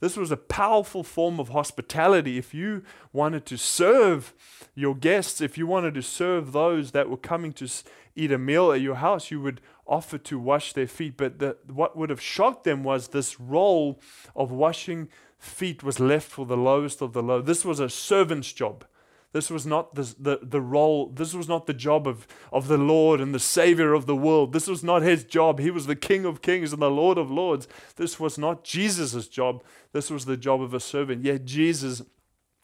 this 0.00 0.16
was 0.16 0.32
a 0.32 0.36
powerful 0.38 1.04
form 1.04 1.38
of 1.38 1.50
hospitality. 1.50 2.38
If 2.38 2.54
you 2.54 2.82
wanted 3.12 3.44
to 3.46 3.58
serve 3.58 4.32
your 4.74 4.94
guests, 4.94 5.42
if 5.42 5.58
you 5.58 5.66
wanted 5.66 5.92
to 5.92 6.02
serve 6.02 6.52
those 6.52 6.92
that 6.92 7.10
were 7.10 7.18
coming 7.18 7.52
to 7.52 7.68
eat 8.16 8.32
a 8.32 8.38
meal 8.38 8.72
at 8.72 8.80
your 8.80 8.94
house, 8.94 9.30
you 9.30 9.42
would 9.42 9.60
offer 9.86 10.16
to 10.16 10.38
wash 10.38 10.72
their 10.72 10.86
feet. 10.86 11.18
But 11.18 11.38
the, 11.38 11.58
what 11.66 11.94
would 11.94 12.08
have 12.08 12.22
shocked 12.22 12.64
them 12.64 12.82
was 12.82 13.08
this 13.08 13.38
role 13.38 14.00
of 14.34 14.50
washing 14.50 15.10
feet 15.38 15.82
was 15.82 16.00
left 16.00 16.30
for 16.30 16.46
the 16.46 16.56
lowest 16.56 17.02
of 17.02 17.12
the 17.12 17.22
low. 17.22 17.42
This 17.42 17.62
was 17.62 17.78
a 17.78 17.90
servant's 17.90 18.54
job. 18.54 18.86
This 19.32 19.50
was 19.50 19.64
not 19.64 19.94
the, 19.94 20.14
the, 20.18 20.40
the 20.42 20.60
role, 20.60 21.06
this 21.06 21.32
was 21.32 21.48
not 21.48 21.66
the 21.66 21.72
job 21.72 22.06
of, 22.06 22.26
of 22.52 22.68
the 22.68 22.76
Lord 22.76 23.20
and 23.20 23.34
the 23.34 23.40
Savior 23.40 23.94
of 23.94 24.04
the 24.04 24.16
world. 24.16 24.52
This 24.52 24.66
was 24.66 24.84
not 24.84 25.02
his 25.02 25.24
job. 25.24 25.58
He 25.58 25.70
was 25.70 25.86
the 25.86 25.96
King 25.96 26.26
of 26.26 26.42
kings 26.42 26.72
and 26.72 26.82
the 26.82 26.90
Lord 26.90 27.16
of 27.16 27.30
lords. 27.30 27.66
This 27.96 28.20
was 28.20 28.36
not 28.36 28.62
Jesus' 28.62 29.28
job. 29.28 29.64
This 29.92 30.10
was 30.10 30.26
the 30.26 30.36
job 30.36 30.60
of 30.60 30.74
a 30.74 30.80
servant. 30.80 31.24
Yet 31.24 31.46
Jesus 31.46 32.02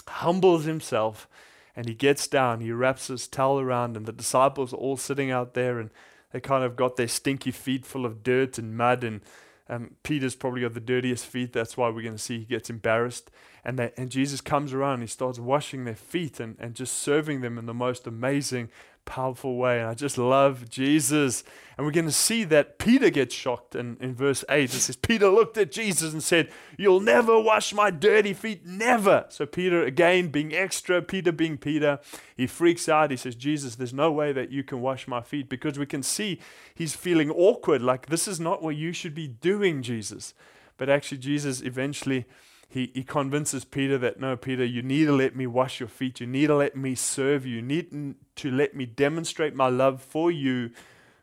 humbles 0.06 0.64
himself 0.64 1.26
and 1.74 1.88
he 1.88 1.94
gets 1.94 2.26
down, 2.26 2.60
he 2.60 2.72
wraps 2.72 3.06
his 3.06 3.28
towel 3.28 3.60
around, 3.60 3.96
and 3.96 4.04
the 4.04 4.12
disciples 4.12 4.72
are 4.72 4.78
all 4.78 4.96
sitting 4.96 5.30
out 5.30 5.54
there 5.54 5.78
and 5.78 5.90
they 6.32 6.40
kind 6.40 6.64
of 6.64 6.76
got 6.76 6.96
their 6.96 7.08
stinky 7.08 7.52
feet 7.52 7.86
full 7.86 8.04
of 8.04 8.22
dirt 8.22 8.58
and 8.58 8.76
mud 8.76 9.04
and 9.04 9.20
um, 9.68 9.96
Peter's 10.02 10.34
probably 10.34 10.62
got 10.62 10.74
the 10.74 10.80
dirtiest 10.80 11.26
feet. 11.26 11.52
That's 11.52 11.76
why 11.76 11.88
we're 11.88 12.02
going 12.02 12.14
to 12.14 12.22
see 12.22 12.38
he 12.38 12.44
gets 12.44 12.70
embarrassed. 12.70 13.30
And, 13.64 13.78
they, 13.78 13.92
and 13.96 14.10
Jesus 14.10 14.40
comes 14.40 14.72
around, 14.72 14.94
and 14.94 15.02
he 15.02 15.08
starts 15.08 15.38
washing 15.38 15.84
their 15.84 15.94
feet 15.94 16.40
and, 16.40 16.56
and 16.58 16.74
just 16.74 16.94
serving 16.94 17.42
them 17.42 17.58
in 17.58 17.66
the 17.66 17.74
most 17.74 18.06
amazing, 18.06 18.70
powerful 19.08 19.56
way. 19.56 19.80
And 19.80 19.88
I 19.88 19.94
just 19.94 20.18
love 20.18 20.68
Jesus. 20.68 21.42
And 21.76 21.86
we're 21.86 21.92
going 21.92 22.06
to 22.06 22.12
see 22.12 22.44
that 22.44 22.78
Peter 22.78 23.08
gets 23.08 23.34
shocked 23.34 23.74
in, 23.74 23.96
in 24.00 24.14
verse 24.14 24.44
8. 24.50 24.64
It 24.64 24.70
says, 24.70 24.96
Peter 24.96 25.28
looked 25.28 25.56
at 25.56 25.72
Jesus 25.72 26.12
and 26.12 26.22
said, 26.22 26.50
You'll 26.76 27.00
never 27.00 27.40
wash 27.40 27.72
my 27.72 27.90
dirty 27.90 28.34
feet, 28.34 28.66
never. 28.66 29.24
So, 29.30 29.46
Peter, 29.46 29.82
again, 29.82 30.28
being 30.28 30.54
extra, 30.54 31.00
Peter 31.00 31.32
being 31.32 31.56
Peter, 31.56 32.00
he 32.36 32.46
freaks 32.46 32.88
out. 32.88 33.10
He 33.10 33.16
says, 33.16 33.34
Jesus, 33.34 33.76
there's 33.76 33.94
no 33.94 34.12
way 34.12 34.32
that 34.32 34.50
you 34.50 34.62
can 34.62 34.80
wash 34.82 35.08
my 35.08 35.22
feet 35.22 35.48
because 35.48 35.78
we 35.78 35.86
can 35.86 36.02
see 36.02 36.38
he's 36.74 36.94
feeling 36.94 37.30
awkward. 37.30 37.80
Like, 37.80 38.06
this 38.06 38.28
is 38.28 38.38
not 38.38 38.62
what 38.62 38.76
you 38.76 38.92
should 38.92 39.14
be 39.14 39.26
doing, 39.26 39.82
Jesus. 39.82 40.34
But 40.76 40.90
actually, 40.90 41.18
Jesus 41.18 41.62
eventually 41.62 42.26
he, 42.68 42.90
he 42.94 43.02
convinces 43.02 43.64
Peter 43.64 43.96
that 43.98 44.20
no, 44.20 44.36
Peter, 44.36 44.64
you 44.64 44.82
need 44.82 45.06
to 45.06 45.16
let 45.16 45.34
me 45.34 45.46
wash 45.46 45.80
your 45.80 45.88
feet. 45.88 46.20
You 46.20 46.26
need 46.26 46.48
to 46.48 46.54
let 46.54 46.76
me 46.76 46.94
serve 46.94 47.46
you. 47.46 47.56
You 47.56 47.62
need 47.62 48.16
to 48.36 48.50
let 48.50 48.76
me 48.76 48.84
demonstrate 48.84 49.54
my 49.54 49.68
love 49.68 50.02
for 50.02 50.30
you 50.30 50.70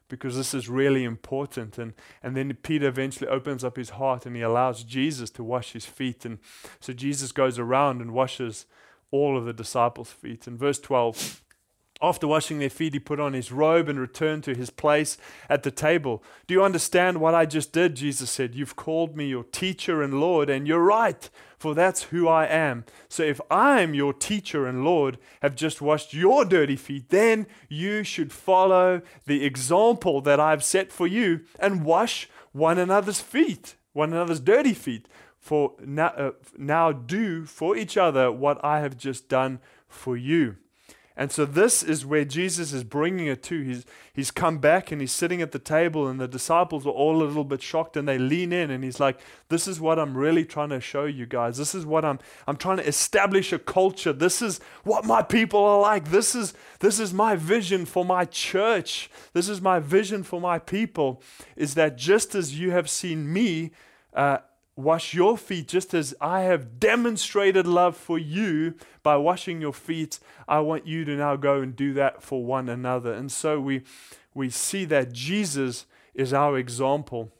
because 0.07 0.35
this 0.35 0.55
is 0.55 0.67
really 0.67 1.03
important. 1.03 1.77
And, 1.77 1.93
and 2.23 2.35
then 2.35 2.57
Peter 2.63 2.87
eventually 2.87 3.29
opens 3.29 3.63
up 3.63 3.77
his 3.77 3.91
heart 3.91 4.25
and 4.25 4.35
he 4.35 4.41
allows 4.41 4.83
Jesus 4.83 5.29
to 5.31 5.43
wash 5.43 5.73
his 5.73 5.85
feet. 5.85 6.25
And 6.25 6.39
so 6.79 6.93
Jesus 6.93 7.31
goes 7.31 7.59
around 7.59 8.01
and 8.01 8.11
washes 8.11 8.65
all 9.11 9.37
of 9.37 9.45
the 9.45 9.53
disciples' 9.53 10.11
feet. 10.11 10.47
In 10.47 10.57
verse 10.57 10.79
12, 10.79 11.43
after 12.01 12.27
washing 12.27 12.59
their 12.59 12.69
feet, 12.69 12.93
he 12.93 12.99
put 12.99 13.21
on 13.21 13.33
his 13.33 13.53
robe 13.53 13.87
and 13.87 13.97
returned 13.97 14.43
to 14.43 14.53
his 14.53 14.69
place 14.69 15.17
at 15.49 15.63
the 15.63 15.71
table. 15.71 16.21
Do 16.45 16.53
you 16.53 16.63
understand 16.63 17.21
what 17.21 17.33
I 17.33 17.45
just 17.45 17.71
did? 17.71 17.95
Jesus 17.95 18.29
said, 18.29 18.53
You've 18.53 18.75
called 18.75 19.15
me 19.15 19.27
your 19.27 19.45
teacher 19.45 20.03
and 20.03 20.19
Lord, 20.19 20.49
and 20.49 20.67
you're 20.67 20.83
right, 20.83 21.29
for 21.57 21.73
that's 21.73 22.03
who 22.03 22.27
I 22.27 22.47
am. 22.47 22.83
So 23.07 23.23
if 23.23 23.39
I'm 23.49 23.93
your 23.93 24.11
teacher 24.11 24.67
and 24.67 24.83
Lord, 24.83 25.17
have 25.41 25.55
just 25.55 25.81
washed 25.81 26.13
your 26.13 26.43
dirty 26.43 26.75
feet, 26.75 27.09
then 27.09 27.47
you 27.69 28.03
should 28.03 28.33
follow 28.33 29.01
the 29.25 29.45
example 29.45 30.19
that 30.21 30.39
I've 30.39 30.65
set 30.65 30.91
for 30.91 31.07
you 31.07 31.41
and 31.59 31.85
wash 31.85 32.29
one 32.51 32.77
another's 32.77 33.21
feet, 33.21 33.75
one 33.93 34.11
another's 34.11 34.41
dirty 34.41 34.73
feet. 34.73 35.07
For 35.39 35.73
now, 35.79 36.07
uh, 36.07 36.31
now 36.57 36.91
do 36.91 37.45
for 37.45 37.77
each 37.77 37.95
other 37.97 38.31
what 38.31 38.63
I 38.65 38.79
have 38.81 38.97
just 38.97 39.29
done 39.29 39.59
for 39.87 40.17
you. 40.17 40.57
And 41.17 41.31
so 41.31 41.45
this 41.45 41.81
is 41.81 42.05
where 42.05 42.25
Jesus 42.25 42.73
is 42.73 42.83
bringing 42.83 43.27
it 43.27 43.41
to. 43.43 43.61
He's, 43.61 43.85
he's 44.13 44.31
come 44.31 44.57
back 44.57 44.91
and 44.91 44.99
he's 44.99 45.13
sitting 45.13 45.41
at 45.41 45.53
the 45.53 45.59
table, 45.59 46.07
and 46.07 46.19
the 46.19 46.27
disciples 46.27 46.85
are 46.85 46.89
all 46.89 47.21
a 47.21 47.23
little 47.23 47.45
bit 47.45 47.61
shocked 47.61 47.95
and 47.95 48.07
they 48.07 48.17
lean 48.17 48.51
in 48.51 48.69
and 48.69 48.83
he's 48.83 48.99
like, 48.99 49.19
This 49.47 49.67
is 49.67 49.79
what 49.79 49.97
I'm 49.97 50.17
really 50.17 50.43
trying 50.43 50.69
to 50.69 50.81
show 50.81 51.05
you 51.05 51.25
guys. 51.25 51.57
This 51.57 51.73
is 51.73 51.85
what 51.85 52.03
I'm 52.03 52.19
I'm 52.47 52.57
trying 52.57 52.77
to 52.77 52.87
establish 52.87 53.53
a 53.53 53.59
culture. 53.59 54.11
This 54.11 54.41
is 54.41 54.59
what 54.83 55.05
my 55.05 55.21
people 55.21 55.63
are 55.63 55.79
like. 55.79 56.11
This 56.11 56.35
is 56.35 56.53
this 56.79 56.99
is 56.99 57.13
my 57.13 57.35
vision 57.35 57.85
for 57.85 58.03
my 58.03 58.25
church. 58.25 59.09
This 59.33 59.47
is 59.47 59.61
my 59.61 59.79
vision 59.79 60.23
for 60.23 60.41
my 60.41 60.59
people. 60.59 61.21
Is 61.55 61.75
that 61.75 61.97
just 61.97 62.35
as 62.35 62.59
you 62.59 62.71
have 62.71 62.89
seen 62.89 63.31
me 63.31 63.71
uh, 64.13 64.39
wash 64.75 65.13
your 65.13 65.37
feet 65.37 65.67
just 65.67 65.93
as 65.93 66.13
I 66.19 66.41
have 66.41 66.79
demonstrated 66.79 67.65
love 67.65 67.95
for 67.95 68.19
you 68.19 68.75
by 69.03 69.15
washing 69.17 69.61
your 69.61 69.73
feet. 69.73 70.19
I 70.47 70.59
want 70.59 70.85
you 70.85 71.05
to 71.05 71.15
now 71.15 71.35
go 71.37 71.61
and 71.61 71.75
do 71.75 71.93
that 71.93 72.21
for 72.21 72.43
one 72.43 72.67
another. 72.67 73.13
And 73.13 73.31
so 73.31 73.59
we, 73.59 73.83
we 74.33 74.49
see 74.49 74.85
that 74.85 75.13
Jesus 75.13 75.85
is 76.13 76.33
our 76.33 76.57
example. 76.57 77.31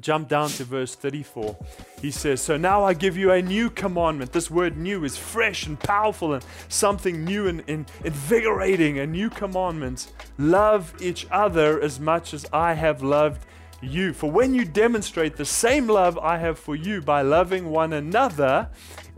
Jump 0.00 0.26
down 0.26 0.48
to 0.48 0.64
verse 0.64 0.94
34. 0.94 1.54
He 2.00 2.10
says, 2.10 2.40
So 2.40 2.56
now 2.56 2.82
I 2.82 2.94
give 2.94 3.18
you 3.18 3.30
a 3.30 3.42
new 3.42 3.68
commandment. 3.68 4.32
This 4.32 4.50
word 4.50 4.78
new 4.78 5.04
is 5.04 5.18
fresh 5.18 5.66
and 5.66 5.78
powerful 5.78 6.32
and 6.32 6.42
something 6.70 7.26
new 7.26 7.46
and, 7.46 7.62
and 7.68 7.84
invigorating. 8.02 8.98
A 8.98 9.06
new 9.06 9.28
commandment. 9.28 10.10
Love 10.38 10.94
each 11.02 11.26
other 11.30 11.78
as 11.78 12.00
much 12.00 12.32
as 12.32 12.46
I 12.54 12.72
have 12.72 13.02
loved 13.02 13.44
you. 13.82 14.12
For 14.12 14.30
when 14.30 14.54
you 14.54 14.64
demonstrate 14.64 15.36
the 15.36 15.44
same 15.44 15.86
love 15.86 16.18
I 16.18 16.38
have 16.38 16.58
for 16.58 16.76
you 16.76 17.00
by 17.00 17.22
loving 17.22 17.70
one 17.70 17.92
another, 17.92 18.70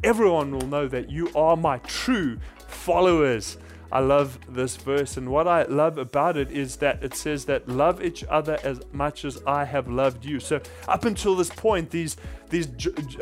everyone 0.02 0.50
will 0.52 0.66
know 0.66 0.88
that 0.88 1.10
you 1.10 1.30
are 1.34 1.56
my 1.56 1.78
true 1.78 2.38
followers. 2.66 3.58
I 3.92 4.00
love 4.00 4.40
this 4.48 4.76
verse, 4.76 5.16
and 5.16 5.28
what 5.28 5.46
I 5.46 5.62
love 5.64 5.98
about 5.98 6.36
it 6.36 6.50
is 6.50 6.76
that 6.76 7.04
it 7.04 7.14
says 7.14 7.44
that 7.44 7.68
love 7.68 8.02
each 8.02 8.24
other 8.24 8.58
as 8.64 8.80
much 8.92 9.24
as 9.24 9.40
I 9.46 9.64
have 9.64 9.88
loved 9.88 10.24
you. 10.24 10.40
So 10.40 10.60
up 10.88 11.04
until 11.04 11.36
this 11.36 11.50
point, 11.50 11.90
these 11.90 12.16
these 12.50 12.68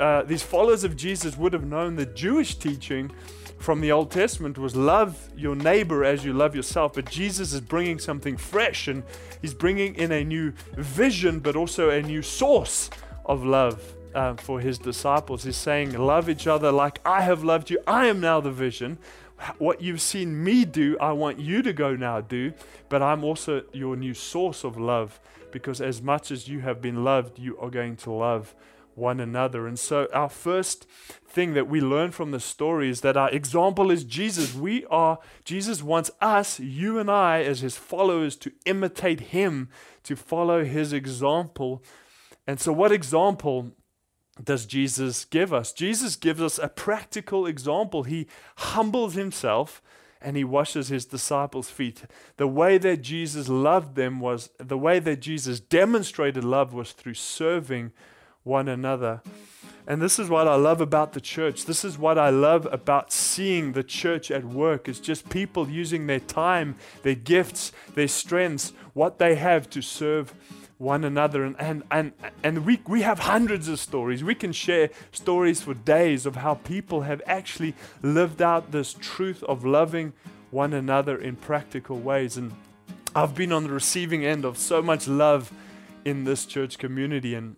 uh, 0.01 0.23
these 0.27 0.43
followers 0.43 0.83
of 0.83 0.97
Jesus 0.97 1.37
would 1.37 1.53
have 1.53 1.67
known 1.67 1.97
the 1.97 2.07
Jewish 2.07 2.55
teaching 2.55 3.13
from 3.63 3.81
the 3.81 3.93
Old 3.93 4.11
Testament 4.11 4.59
was 4.59 4.75
love 4.75 5.31
your 5.37 5.55
neighbor 5.55 6.05
as 6.05 6.25
you 6.25 6.33
love 6.33 6.57
yourself. 6.57 6.95
But 6.95 7.09
Jesus 7.09 7.53
is 7.53 7.61
bringing 7.61 8.01
something 8.01 8.37
fresh 8.37 8.89
and 8.89 9.05
he's 9.41 9.55
bringing 9.55 9.95
in 9.95 10.11
a 10.11 10.25
new 10.25 10.53
vision, 10.77 11.39
but 11.39 11.55
also 11.55 11.89
a 11.89 12.03
new 12.03 12.23
source 12.23 12.91
of 13.25 13.45
love 13.45 13.95
uh, 14.17 14.35
for 14.35 14.59
his 14.59 14.79
disciples. 14.79 15.45
He's 15.45 15.57
saying, 15.57 15.93
Love 15.93 16.29
each 16.29 16.49
other 16.49 16.73
like 16.73 17.01
I 17.07 17.21
have 17.21 17.45
loved 17.45 17.71
you. 17.71 17.79
I 17.87 18.07
am 18.07 18.21
now 18.21 18.41
the 18.41 18.51
vision. 18.51 18.99
What 19.59 19.81
you've 19.81 20.01
seen 20.01 20.43
me 20.43 20.65
do, 20.65 20.99
I 20.99 21.13
want 21.13 21.39
you 21.39 21.63
to 21.63 21.73
go 21.73 21.95
now 21.95 22.21
do, 22.21 22.53
but 22.89 23.01
I'm 23.01 23.23
also 23.23 23.63
your 23.73 23.95
new 23.95 24.15
source 24.15 24.65
of 24.65 24.77
love 24.77 25.21
because 25.53 25.81
as 25.81 26.03
much 26.03 26.33
as 26.33 26.49
you 26.49 26.61
have 26.61 26.83
been 26.83 27.05
loved, 27.05 27.39
you 27.39 27.57
are 27.59 27.71
going 27.71 27.95
to 27.99 28.11
love 28.11 28.57
one 28.95 29.21
another. 29.21 29.67
And 29.67 29.79
so, 29.79 30.09
our 30.13 30.29
first 30.29 30.87
thing 31.27 31.55
that 31.55 31.69
we 31.69 31.81
learn 31.81 32.11
from 32.11 32.31
the 32.31 32.41
story 32.41 32.91
is 32.91 33.01
that 33.01 33.17
our 33.17 33.31
example 33.31 33.91
is 33.91 34.05
Jesus. 34.05 34.55
We 34.55 34.85
are, 34.87 35.19
Jesus 35.45 35.83
wants 35.83 36.11
us, 36.21 36.61
you 36.61 36.99
and 36.99 37.11
I, 37.11 37.43
as 37.43 37.61
his 37.61 37.77
followers, 37.77 38.37
to 38.37 38.53
imitate 38.67 39.21
him, 39.21 39.69
to 40.05 40.17
follow 40.17 40.65
his 40.65 40.93
example. 40.93 41.83
And 42.47 42.61
so, 42.61 42.73
what 42.73 42.93
example 42.93 43.73
does 44.43 44.67
Jesus 44.67 45.25
give 45.25 45.53
us? 45.53 45.73
Jesus 45.73 46.17
gives 46.17 46.41
us 46.41 46.59
a 46.59 46.69
practical 46.69 47.47
example. 47.47 48.05
He 48.05 48.27
humbles 48.57 49.15
himself 49.15 49.83
and 50.21 50.37
he 50.37 50.45
washes 50.45 50.89
his 50.89 51.05
disciples' 51.05 51.71
feet. 51.71 52.05
The 52.37 52.47
way 52.47 52.79
that 52.79 53.03
Jesus 53.03 53.49
loved 53.49 53.97
them 53.97 54.21
was, 54.21 54.51
the 54.59 54.79
way 54.79 54.99
that 55.01 55.21
Jesus 55.21 55.61
demonstrated 55.61 56.45
love 56.45 56.73
was 56.73 56.93
through 56.93 57.15
serving 57.15 57.93
one 58.45 58.69
another. 58.69 59.23
And 59.87 60.01
this 60.01 60.19
is 60.19 60.29
what 60.29 60.47
I 60.47 60.55
love 60.55 60.81
about 60.81 61.13
the 61.13 61.21
church. 61.21 61.65
This 61.65 61.85
is 61.85 61.99
what 61.99 62.17
I 62.17 62.31
love 62.31 62.69
about 62.71 63.13
seeing 63.13 63.73
the 63.73 63.83
church 63.83 64.31
at 64.31 64.45
work. 64.45 64.89
It's 64.89 65.01
just 65.01 65.29
people 65.29 65.69
using 65.69 66.07
their 66.07 66.21
time, 66.21 66.77
their 67.03 67.17
gifts, 67.17 67.73
their 67.95 68.09
strengths, 68.09 68.73
what 68.95 69.19
they 69.19 69.35
have 69.35 69.69
to 69.71 69.83
serve 69.83 70.35
one 70.79 71.05
another. 71.05 71.45
And, 71.45 71.57
and, 71.59 71.83
and, 71.91 72.13
and 72.45 72.65
we, 72.65 72.81
we 72.87 73.03
have 73.03 73.21
hundreds 73.21 73.67
of 73.69 73.81
stories. 73.81 74.23
We 74.23 74.37
can 74.37 74.53
share 74.53 74.91
stories 75.11 75.63
for 75.63 75.75
days 75.75 76.27
of 76.27 76.37
how 76.37 76.55
people 76.55 77.03
have 77.03 77.21
actually 77.27 77.75
lived 78.03 78.41
out 78.41 78.71
this 78.71 78.95
truth 78.95 79.43
of 79.45 79.65
loving 79.65 80.13
one 80.51 80.73
another 80.73 81.17
in 81.21 81.35
practical 81.37 81.99
ways. 81.99 82.37
And 82.37 82.53
I've 83.17 83.35
been 83.35 83.53
on 83.53 83.65
the 83.65 83.73
receiving 83.73 84.25
end 84.25 84.45
of 84.45 84.59
so 84.59 84.81
much 84.81 85.09
love 85.09 85.53
in 86.05 86.23
this 86.23 86.47
church 86.47 86.79
community. 86.79 87.35
And 87.35 87.57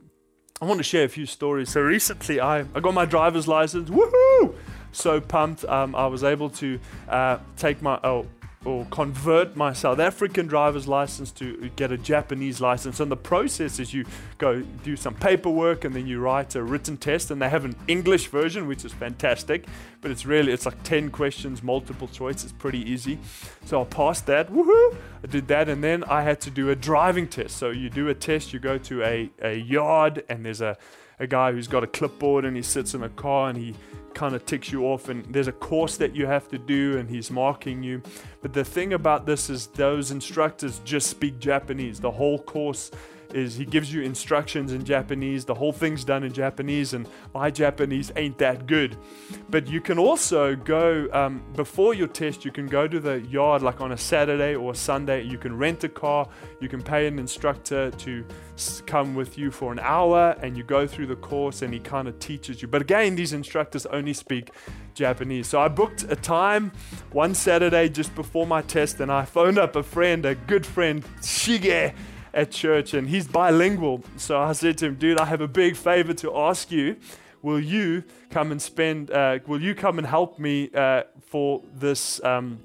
I 0.60 0.66
want 0.66 0.78
to 0.78 0.84
share 0.84 1.04
a 1.04 1.08
few 1.08 1.26
stories. 1.26 1.70
So 1.70 1.80
recently, 1.80 2.38
I, 2.38 2.60
I 2.60 2.80
got 2.80 2.94
my 2.94 3.04
driver's 3.04 3.48
license. 3.48 3.90
Woohoo! 3.90 4.54
So 4.92 5.20
pumped. 5.20 5.64
Um, 5.64 5.96
I 5.96 6.06
was 6.06 6.22
able 6.22 6.48
to 6.50 6.78
uh, 7.08 7.38
take 7.56 7.82
my 7.82 7.98
oh, 8.04 8.26
or 8.64 8.86
convert 8.86 9.56
my 9.56 9.72
South 9.72 9.98
African 9.98 10.46
driver's 10.46 10.88
license 10.88 11.30
to 11.32 11.70
get 11.76 11.92
a 11.92 11.98
Japanese 11.98 12.60
license. 12.60 13.00
And 13.00 13.10
the 13.10 13.16
process 13.16 13.78
is 13.78 13.92
you 13.92 14.04
go 14.38 14.62
do 14.82 14.96
some 14.96 15.14
paperwork 15.14 15.84
and 15.84 15.94
then 15.94 16.06
you 16.06 16.20
write 16.20 16.54
a 16.54 16.62
written 16.62 16.96
test. 16.96 17.30
And 17.30 17.40
they 17.40 17.48
have 17.48 17.64
an 17.64 17.76
English 17.88 18.28
version, 18.28 18.66
which 18.66 18.84
is 18.84 18.92
fantastic, 18.92 19.66
but 20.00 20.10
it's 20.10 20.24
really 20.24 20.52
it's 20.52 20.66
like 20.66 20.82
10 20.82 21.10
questions, 21.10 21.62
multiple 21.62 22.08
choice. 22.08 22.44
It's 22.44 22.52
pretty 22.52 22.80
easy. 22.90 23.18
So 23.64 23.82
I 23.82 23.84
passed 23.84 24.26
that. 24.26 24.50
Woohoo! 24.50 24.96
I 25.22 25.26
did 25.26 25.48
that, 25.48 25.68
and 25.68 25.82
then 25.82 26.04
I 26.04 26.22
had 26.22 26.40
to 26.42 26.50
do 26.50 26.70
a 26.70 26.76
driving 26.76 27.28
test. 27.28 27.56
So 27.56 27.70
you 27.70 27.88
do 27.88 28.08
a 28.08 28.14
test. 28.14 28.52
You 28.52 28.58
go 28.58 28.76
to 28.78 29.02
a, 29.02 29.30
a 29.42 29.56
yard, 29.56 30.24
and 30.28 30.44
there's 30.44 30.60
a 30.60 30.76
a 31.18 31.26
guy 31.26 31.52
who's 31.52 31.68
got 31.68 31.84
a 31.84 31.86
clipboard 31.86 32.44
and 32.44 32.56
he 32.56 32.62
sits 32.62 32.94
in 32.94 33.02
a 33.02 33.08
car 33.08 33.48
and 33.48 33.58
he 33.58 33.74
kind 34.14 34.34
of 34.34 34.46
ticks 34.46 34.70
you 34.72 34.84
off 34.84 35.08
and 35.08 35.24
there's 35.26 35.48
a 35.48 35.52
course 35.52 35.96
that 35.96 36.14
you 36.14 36.26
have 36.26 36.48
to 36.48 36.58
do 36.58 36.98
and 36.98 37.10
he's 37.10 37.30
marking 37.30 37.82
you. 37.82 38.02
But 38.42 38.52
the 38.52 38.64
thing 38.64 38.92
about 38.92 39.26
this 39.26 39.50
is 39.50 39.66
those 39.68 40.10
instructors 40.10 40.80
just 40.84 41.08
speak 41.08 41.38
japanese. 41.38 42.00
The 42.00 42.10
whole 42.10 42.38
course 42.38 42.90
is 43.32 43.56
he 43.56 43.64
gives 43.64 43.92
you 43.92 44.02
instructions 44.02 44.72
in 44.72 44.84
Japanese. 44.84 45.44
The 45.44 45.54
whole 45.54 45.72
thing's 45.72 46.04
done 46.04 46.24
in 46.24 46.32
Japanese, 46.32 46.94
and 46.94 47.08
my 47.34 47.50
Japanese 47.50 48.12
ain't 48.16 48.38
that 48.38 48.66
good. 48.66 48.96
But 49.50 49.68
you 49.68 49.80
can 49.80 49.98
also 49.98 50.56
go 50.56 51.08
um, 51.12 51.42
before 51.54 51.94
your 51.94 52.08
test. 52.08 52.44
You 52.44 52.50
can 52.50 52.66
go 52.66 52.86
to 52.86 53.00
the 53.00 53.20
yard 53.22 53.62
like 53.62 53.80
on 53.80 53.92
a 53.92 53.96
Saturday 53.96 54.54
or 54.54 54.72
a 54.72 54.76
Sunday. 54.76 55.22
You 55.22 55.38
can 55.38 55.56
rent 55.56 55.84
a 55.84 55.88
car. 55.88 56.28
You 56.60 56.68
can 56.68 56.82
pay 56.82 57.06
an 57.06 57.18
instructor 57.18 57.90
to 57.90 58.24
come 58.86 59.14
with 59.14 59.36
you 59.38 59.50
for 59.50 59.72
an 59.72 59.80
hour, 59.80 60.36
and 60.40 60.56
you 60.56 60.62
go 60.62 60.86
through 60.86 61.06
the 61.06 61.16
course, 61.16 61.62
and 61.62 61.72
he 61.72 61.80
kind 61.80 62.08
of 62.08 62.18
teaches 62.18 62.62
you. 62.62 62.68
But 62.68 62.82
again, 62.82 63.16
these 63.16 63.32
instructors 63.32 63.86
only 63.86 64.12
speak 64.12 64.50
Japanese. 64.94 65.48
So 65.48 65.60
I 65.60 65.68
booked 65.68 66.04
a 66.04 66.16
time 66.16 66.72
one 67.12 67.34
Saturday 67.34 67.88
just 67.88 68.14
before 68.14 68.46
my 68.46 68.62
test, 68.62 69.00
and 69.00 69.10
I 69.10 69.24
phoned 69.24 69.58
up 69.58 69.76
a 69.76 69.82
friend, 69.82 70.24
a 70.24 70.34
good 70.34 70.64
friend, 70.64 71.04
Shige 71.20 71.94
at 72.34 72.50
church 72.50 72.94
and 72.94 73.08
he's 73.08 73.26
bilingual. 73.26 74.02
So 74.16 74.40
I 74.40 74.52
said 74.52 74.78
to 74.78 74.86
him, 74.86 74.96
dude, 74.96 75.18
I 75.18 75.24
have 75.24 75.40
a 75.40 75.48
big 75.48 75.76
favor 75.76 76.12
to 76.14 76.36
ask 76.36 76.70
you. 76.70 76.96
Will 77.42 77.60
you 77.60 78.04
come 78.30 78.52
and 78.52 78.60
spend, 78.60 79.10
uh, 79.10 79.38
will 79.46 79.60
you 79.60 79.74
come 79.74 79.98
and 79.98 80.06
help 80.06 80.38
me 80.38 80.70
uh, 80.74 81.02
for 81.20 81.62
this? 81.74 82.22
Um, 82.24 82.60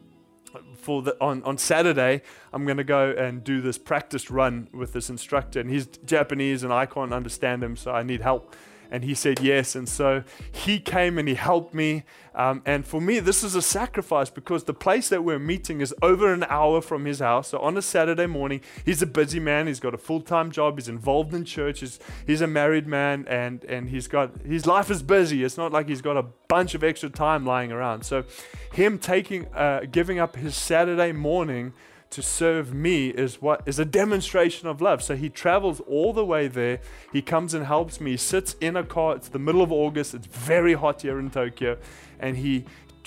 for 0.75 1.01
the, 1.01 1.15
on, 1.21 1.43
on 1.43 1.57
Saturday, 1.57 2.21
I'm 2.53 2.65
going 2.65 2.77
to 2.77 2.83
go 2.83 3.11
and 3.11 3.43
do 3.43 3.61
this 3.61 3.77
practice 3.77 4.31
run 4.31 4.69
with 4.73 4.93
this 4.93 5.09
instructor. 5.09 5.59
And 5.59 5.69
he's 5.69 5.85
Japanese 6.05 6.63
and 6.63 6.73
I 6.73 6.85
can't 6.85 7.13
understand 7.13 7.63
him, 7.63 7.75
so 7.75 7.91
I 7.91 8.01
need 8.01 8.21
help. 8.21 8.55
And 8.91 9.03
he 9.03 9.13
said 9.13 9.39
yes. 9.39 9.75
And 9.75 9.87
so 9.87 10.23
he 10.51 10.79
came 10.79 11.17
and 11.17 11.27
he 11.27 11.35
helped 11.35 11.73
me. 11.73 12.03
Um, 12.33 12.61
and 12.65 12.85
for 12.85 13.01
me, 13.01 13.19
this 13.19 13.43
is 13.43 13.53
a 13.53 13.61
sacrifice 13.61 14.29
because 14.29 14.63
the 14.63 14.73
place 14.73 15.09
that 15.09 15.23
we're 15.23 15.39
meeting 15.39 15.81
is 15.81 15.93
over 16.01 16.33
an 16.33 16.45
hour 16.49 16.81
from 16.81 17.05
his 17.05 17.19
house. 17.19 17.49
So 17.49 17.59
on 17.59 17.77
a 17.77 17.81
Saturday 17.81 18.27
morning, 18.27 18.61
he's 18.85 19.01
a 19.01 19.05
busy 19.05 19.39
man. 19.39 19.67
He's 19.67 19.79
got 19.79 19.93
a 19.93 19.97
full 19.97 20.21
time 20.21 20.51
job. 20.51 20.77
He's 20.77 20.87
involved 20.87 21.33
in 21.33 21.45
church. 21.45 21.81
He's, 22.25 22.41
a 22.41 22.47
married 22.47 22.87
man 22.87 23.25
and, 23.27 23.65
and 23.65 23.89
he's 23.89 24.07
got 24.07 24.41
his 24.43 24.65
life 24.65 24.89
is 24.89 25.03
busy. 25.03 25.43
It's 25.43 25.57
not 25.57 25.73
like 25.73 25.89
he's 25.89 26.01
got 26.01 26.15
a 26.15 26.23
bunch 26.47 26.73
of 26.73 26.83
extra 26.83 27.09
time 27.09 27.45
lying 27.45 27.71
around. 27.71 28.03
So 28.03 28.23
him 28.71 28.97
taking, 28.97 29.47
uh, 29.53 29.81
giving 29.91 30.19
up 30.19 30.37
his 30.37 30.55
Saturday 30.55 31.11
morning 31.11 31.73
to 32.11 32.21
serve 32.21 32.73
me 32.73 33.09
is 33.09 33.41
what 33.41 33.61
is 33.65 33.77
a 33.77 33.85
demonstration 33.85 34.67
of 34.67 34.81
love. 34.81 35.03
So 35.03 35.15
he 35.15 35.29
travels 35.29 35.79
all 35.81 36.11
the 36.13 36.25
way 36.25 36.47
there. 36.47 36.79
He 37.13 37.21
comes 37.21 37.53
and 37.53 37.65
helps 37.65 38.01
me. 38.01 38.11
He 38.11 38.17
sits 38.17 38.55
in 38.59 38.75
a 38.75 38.83
car. 38.83 39.15
It's 39.15 39.29
the 39.29 39.39
middle 39.39 39.61
of 39.61 39.71
August. 39.71 40.13
It's 40.13 40.27
very 40.27 40.73
hot 40.73 41.01
here 41.03 41.19
in 41.19 41.29
Tokyo, 41.29 41.77
and 42.19 42.37
he 42.37 42.65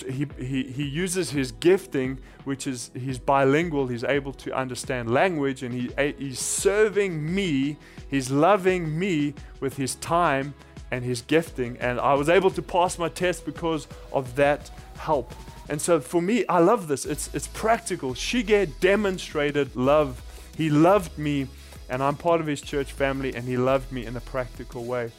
he, 0.09 0.27
he, 0.37 0.63
he 0.63 0.83
uses 0.83 1.29
his 1.29 1.51
gifting, 1.51 2.19
which 2.43 2.67
is 2.67 2.91
he's 2.93 3.19
bilingual, 3.19 3.87
he's 3.87 4.03
able 4.03 4.33
to 4.33 4.53
understand 4.53 5.09
language, 5.11 5.63
and 5.63 5.73
he, 5.73 6.13
he's 6.17 6.39
serving 6.39 7.33
me, 7.33 7.77
he's 8.09 8.31
loving 8.31 8.97
me 8.97 9.33
with 9.59 9.77
his 9.77 9.95
time 9.95 10.53
and 10.91 11.03
his 11.03 11.21
gifting. 11.21 11.77
And 11.77 11.99
I 11.99 12.15
was 12.15 12.29
able 12.29 12.51
to 12.51 12.61
pass 12.61 12.97
my 12.97 13.09
test 13.09 13.45
because 13.45 13.87
of 14.11 14.35
that 14.35 14.69
help. 14.97 15.33
And 15.69 15.81
so 15.81 15.99
for 15.99 16.21
me, 16.21 16.45
I 16.47 16.59
love 16.59 16.87
this. 16.87 17.05
It's, 17.05 17.33
it's 17.33 17.47
practical. 17.47 18.13
Shige 18.13 18.79
demonstrated 18.79 19.75
love. 19.75 20.21
He 20.57 20.69
loved 20.69 21.17
me, 21.17 21.47
and 21.89 22.03
I'm 22.03 22.15
part 22.15 22.41
of 22.41 22.47
his 22.47 22.61
church 22.61 22.91
family, 22.91 23.33
and 23.33 23.47
he 23.47 23.57
loved 23.57 23.91
me 23.91 24.05
in 24.05 24.15
a 24.15 24.21
practical 24.21 24.83
way. 24.83 25.11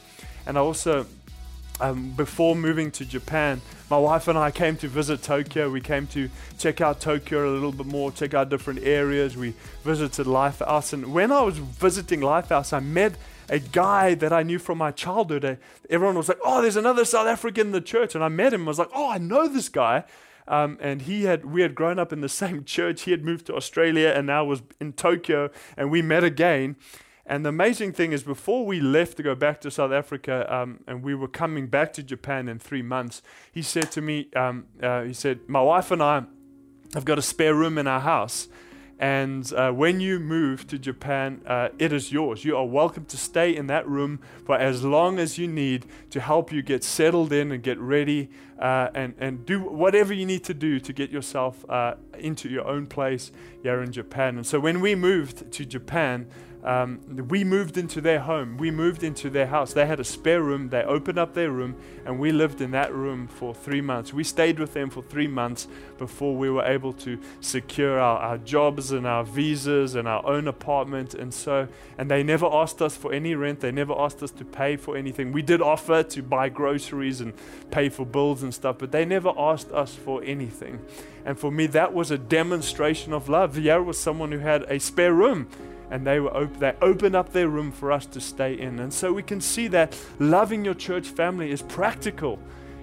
And 0.46 0.58
I 0.58 0.60
also, 0.60 1.06
um, 1.80 2.10
before 2.10 2.54
moving 2.54 2.90
to 2.92 3.04
Japan, 3.04 3.62
my 3.90 3.98
wife 3.98 4.28
and 4.28 4.38
I 4.38 4.50
came 4.50 4.76
to 4.76 4.88
visit 4.88 5.22
Tokyo. 5.22 5.70
We 5.70 5.80
came 5.80 6.06
to 6.08 6.28
check 6.58 6.80
out 6.80 7.00
Tokyo 7.00 7.48
a 7.48 7.52
little 7.52 7.72
bit 7.72 7.86
more, 7.86 8.12
check 8.12 8.34
out 8.34 8.48
different 8.48 8.82
areas. 8.82 9.36
We 9.36 9.54
visited 9.82 10.26
Lifehouse. 10.26 10.92
And 10.92 11.12
when 11.12 11.32
I 11.32 11.42
was 11.42 11.58
visiting 11.58 12.20
Lifehouse, 12.20 12.72
I 12.72 12.80
met 12.80 13.14
a 13.48 13.58
guy 13.58 14.14
that 14.14 14.32
I 14.32 14.42
knew 14.42 14.58
from 14.58 14.78
my 14.78 14.90
childhood. 14.90 15.58
Everyone 15.90 16.16
was 16.16 16.28
like, 16.28 16.38
oh, 16.44 16.62
there's 16.62 16.76
another 16.76 17.04
South 17.04 17.26
African 17.26 17.68
in 17.68 17.72
the 17.72 17.80
church. 17.80 18.14
And 18.14 18.22
I 18.22 18.28
met 18.28 18.54
him. 18.54 18.62
I 18.62 18.68
was 18.68 18.78
like, 18.78 18.90
oh, 18.94 19.10
I 19.10 19.18
know 19.18 19.48
this 19.48 19.68
guy. 19.68 20.04
Um, 20.46 20.78
and 20.80 21.02
he 21.02 21.24
had 21.24 21.44
we 21.44 21.62
had 21.62 21.74
grown 21.74 21.98
up 21.98 22.12
in 22.12 22.20
the 22.20 22.28
same 22.44 22.64
church. 22.64 23.02
He 23.02 23.10
had 23.10 23.24
moved 23.24 23.46
to 23.46 23.54
Australia 23.54 24.12
and 24.14 24.26
now 24.26 24.44
was 24.44 24.62
in 24.80 24.92
Tokyo, 24.92 25.50
and 25.76 25.90
we 25.90 26.02
met 26.02 26.24
again. 26.24 26.76
And 27.26 27.44
the 27.44 27.48
amazing 27.48 27.92
thing 27.94 28.12
is, 28.12 28.22
before 28.22 28.66
we 28.66 28.80
left 28.80 29.16
to 29.16 29.22
go 29.22 29.34
back 29.34 29.60
to 29.62 29.70
South 29.70 29.92
Africa, 29.92 30.46
um, 30.54 30.80
and 30.86 31.02
we 31.02 31.14
were 31.14 31.28
coming 31.28 31.68
back 31.68 31.94
to 31.94 32.02
Japan 32.02 32.48
in 32.48 32.58
three 32.58 32.82
months, 32.82 33.22
he 33.50 33.62
said 33.62 33.90
to 33.92 34.02
me, 34.02 34.28
um, 34.36 34.66
uh, 34.82 35.02
he 35.02 35.14
said, 35.14 35.40
my 35.48 35.62
wife 35.62 35.90
and 35.90 36.02
I 36.02 36.24
have 36.92 37.06
got 37.06 37.18
a 37.18 37.22
spare 37.22 37.54
room 37.54 37.78
in 37.78 37.86
our 37.86 38.00
house. 38.00 38.48
And 38.98 39.52
uh, 39.52 39.72
when 39.72 40.00
you 40.00 40.20
move 40.20 40.66
to 40.68 40.78
Japan, 40.78 41.40
uh, 41.46 41.70
it 41.78 41.92
is 41.92 42.12
yours. 42.12 42.44
You 42.44 42.56
are 42.56 42.64
welcome 42.64 43.04
to 43.06 43.16
stay 43.16 43.54
in 43.54 43.66
that 43.66 43.88
room 43.88 44.20
for 44.46 44.56
as 44.56 44.84
long 44.84 45.18
as 45.18 45.36
you 45.36 45.48
need 45.48 45.86
to 46.10 46.20
help 46.20 46.52
you 46.52 46.62
get 46.62 46.84
settled 46.84 47.32
in 47.32 47.50
and 47.50 47.62
get 47.62 47.78
ready 47.78 48.30
uh, 48.58 48.90
and, 48.94 49.14
and 49.18 49.44
do 49.44 49.60
whatever 49.60 50.12
you 50.12 50.24
need 50.24 50.44
to 50.44 50.54
do 50.54 50.78
to 50.78 50.92
get 50.92 51.10
yourself 51.10 51.68
uh, 51.68 51.94
into 52.18 52.48
your 52.48 52.66
own 52.66 52.86
place 52.86 53.32
here 53.62 53.82
in 53.82 53.90
Japan. 53.90 54.36
And 54.36 54.46
so 54.46 54.60
when 54.60 54.80
we 54.80 54.94
moved 54.94 55.50
to 55.50 55.64
Japan, 55.64 56.28
um, 56.64 57.00
we 57.28 57.44
moved 57.44 57.76
into 57.76 58.00
their 58.00 58.20
home. 58.20 58.56
We 58.56 58.70
moved 58.70 59.02
into 59.02 59.28
their 59.28 59.46
house. 59.46 59.74
They 59.74 59.84
had 59.84 60.00
a 60.00 60.04
spare 60.04 60.42
room. 60.42 60.70
They 60.70 60.82
opened 60.82 61.18
up 61.18 61.34
their 61.34 61.50
room, 61.50 61.76
and 62.06 62.18
we 62.18 62.32
lived 62.32 62.62
in 62.62 62.70
that 62.70 62.94
room 62.94 63.28
for 63.28 63.54
three 63.54 63.82
months. 63.82 64.14
We 64.14 64.24
stayed 64.24 64.58
with 64.58 64.72
them 64.72 64.88
for 64.88 65.02
three 65.02 65.26
months 65.26 65.68
before 65.98 66.34
we 66.34 66.48
were 66.48 66.64
able 66.64 66.94
to 66.94 67.20
secure 67.40 68.00
our, 68.00 68.18
our 68.18 68.38
jobs 68.38 68.92
and 68.92 69.06
our 69.06 69.24
visas 69.24 69.94
and 69.94 70.08
our 70.08 70.24
own 70.26 70.48
apartment. 70.48 71.12
And 71.12 71.34
so, 71.34 71.68
and 71.98 72.10
they 72.10 72.22
never 72.22 72.46
asked 72.46 72.80
us 72.80 72.96
for 72.96 73.12
any 73.12 73.34
rent. 73.34 73.60
They 73.60 73.72
never 73.72 73.92
asked 73.98 74.22
us 74.22 74.30
to 74.32 74.44
pay 74.44 74.76
for 74.76 74.96
anything. 74.96 75.32
We 75.32 75.42
did 75.42 75.60
offer 75.60 76.02
to 76.02 76.22
buy 76.22 76.48
groceries 76.48 77.20
and 77.20 77.34
pay 77.70 77.90
for 77.90 78.06
bills 78.06 78.42
and 78.42 78.54
stuff, 78.54 78.78
but 78.78 78.90
they 78.90 79.04
never 79.04 79.34
asked 79.36 79.70
us 79.70 79.94
for 79.94 80.22
anything. 80.24 80.80
And 81.26 81.38
for 81.38 81.50
me, 81.50 81.66
that 81.68 81.92
was 81.92 82.10
a 82.10 82.18
demonstration 82.18 83.12
of 83.12 83.28
love. 83.28 83.56
Here 83.56 83.82
was 83.82 83.98
someone 83.98 84.32
who 84.32 84.38
had 84.38 84.62
a 84.62 84.80
spare 84.80 85.12
room 85.12 85.48
and 85.94 86.04
they 86.04 86.18
were 86.18 86.36
op- 86.36 86.58
they 86.58 86.74
opened 86.82 87.14
up 87.14 87.32
their 87.32 87.48
room 87.48 87.70
for 87.70 87.92
us 87.92 88.04
to 88.06 88.20
stay 88.20 88.58
in. 88.58 88.80
And 88.80 88.92
so 88.92 89.12
we 89.12 89.22
can 89.22 89.40
see 89.40 89.68
that 89.68 89.96
loving 90.18 90.64
your 90.64 90.74
church 90.74 91.06
family 91.06 91.52
is 91.52 91.62
practical. 91.62 92.40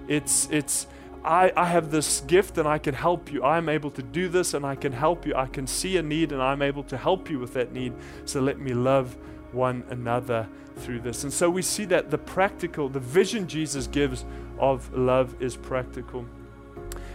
It's 0.08 0.48
it's 0.50 0.88
I, 1.26 1.52
I 1.58 1.66
have 1.66 1.92
this 1.92 2.22
gift 2.22 2.58
and 2.58 2.66
I 2.66 2.78
can 2.78 2.94
help 2.94 3.30
you. 3.30 3.44
I'm 3.44 3.68
able 3.68 3.92
to 3.92 4.02
do 4.02 4.30
this 4.30 4.54
and 4.54 4.66
I 4.66 4.76
can 4.76 4.94
help 4.94 5.26
you. 5.26 5.36
I 5.36 5.48
can 5.48 5.68
see 5.68 5.98
a 5.98 6.02
need 6.02 6.32
and 6.32 6.42
I'm 6.42 6.62
able 6.62 6.84
to 6.84 6.96
help 6.96 7.30
you 7.30 7.38
with 7.38 7.54
that 7.56 7.74
need. 7.74 7.92
So 8.24 8.40
let 8.40 8.60
me 8.60 8.74
love 8.74 9.18
one 9.52 9.84
another 9.90 10.48
through 10.78 11.02
this. 11.02 11.26
And 11.26 11.34
so 11.34 11.50
we 11.50 11.64
see 11.64 11.84
that 11.86 12.12
the 12.12 12.18
practical, 12.18 12.88
the 12.88 13.02
vision 13.02 13.46
Jesus 13.46 13.88
gives 13.88 14.24
of 14.58 14.92
love 14.94 15.36
is 15.42 15.58
practical. 15.58 16.26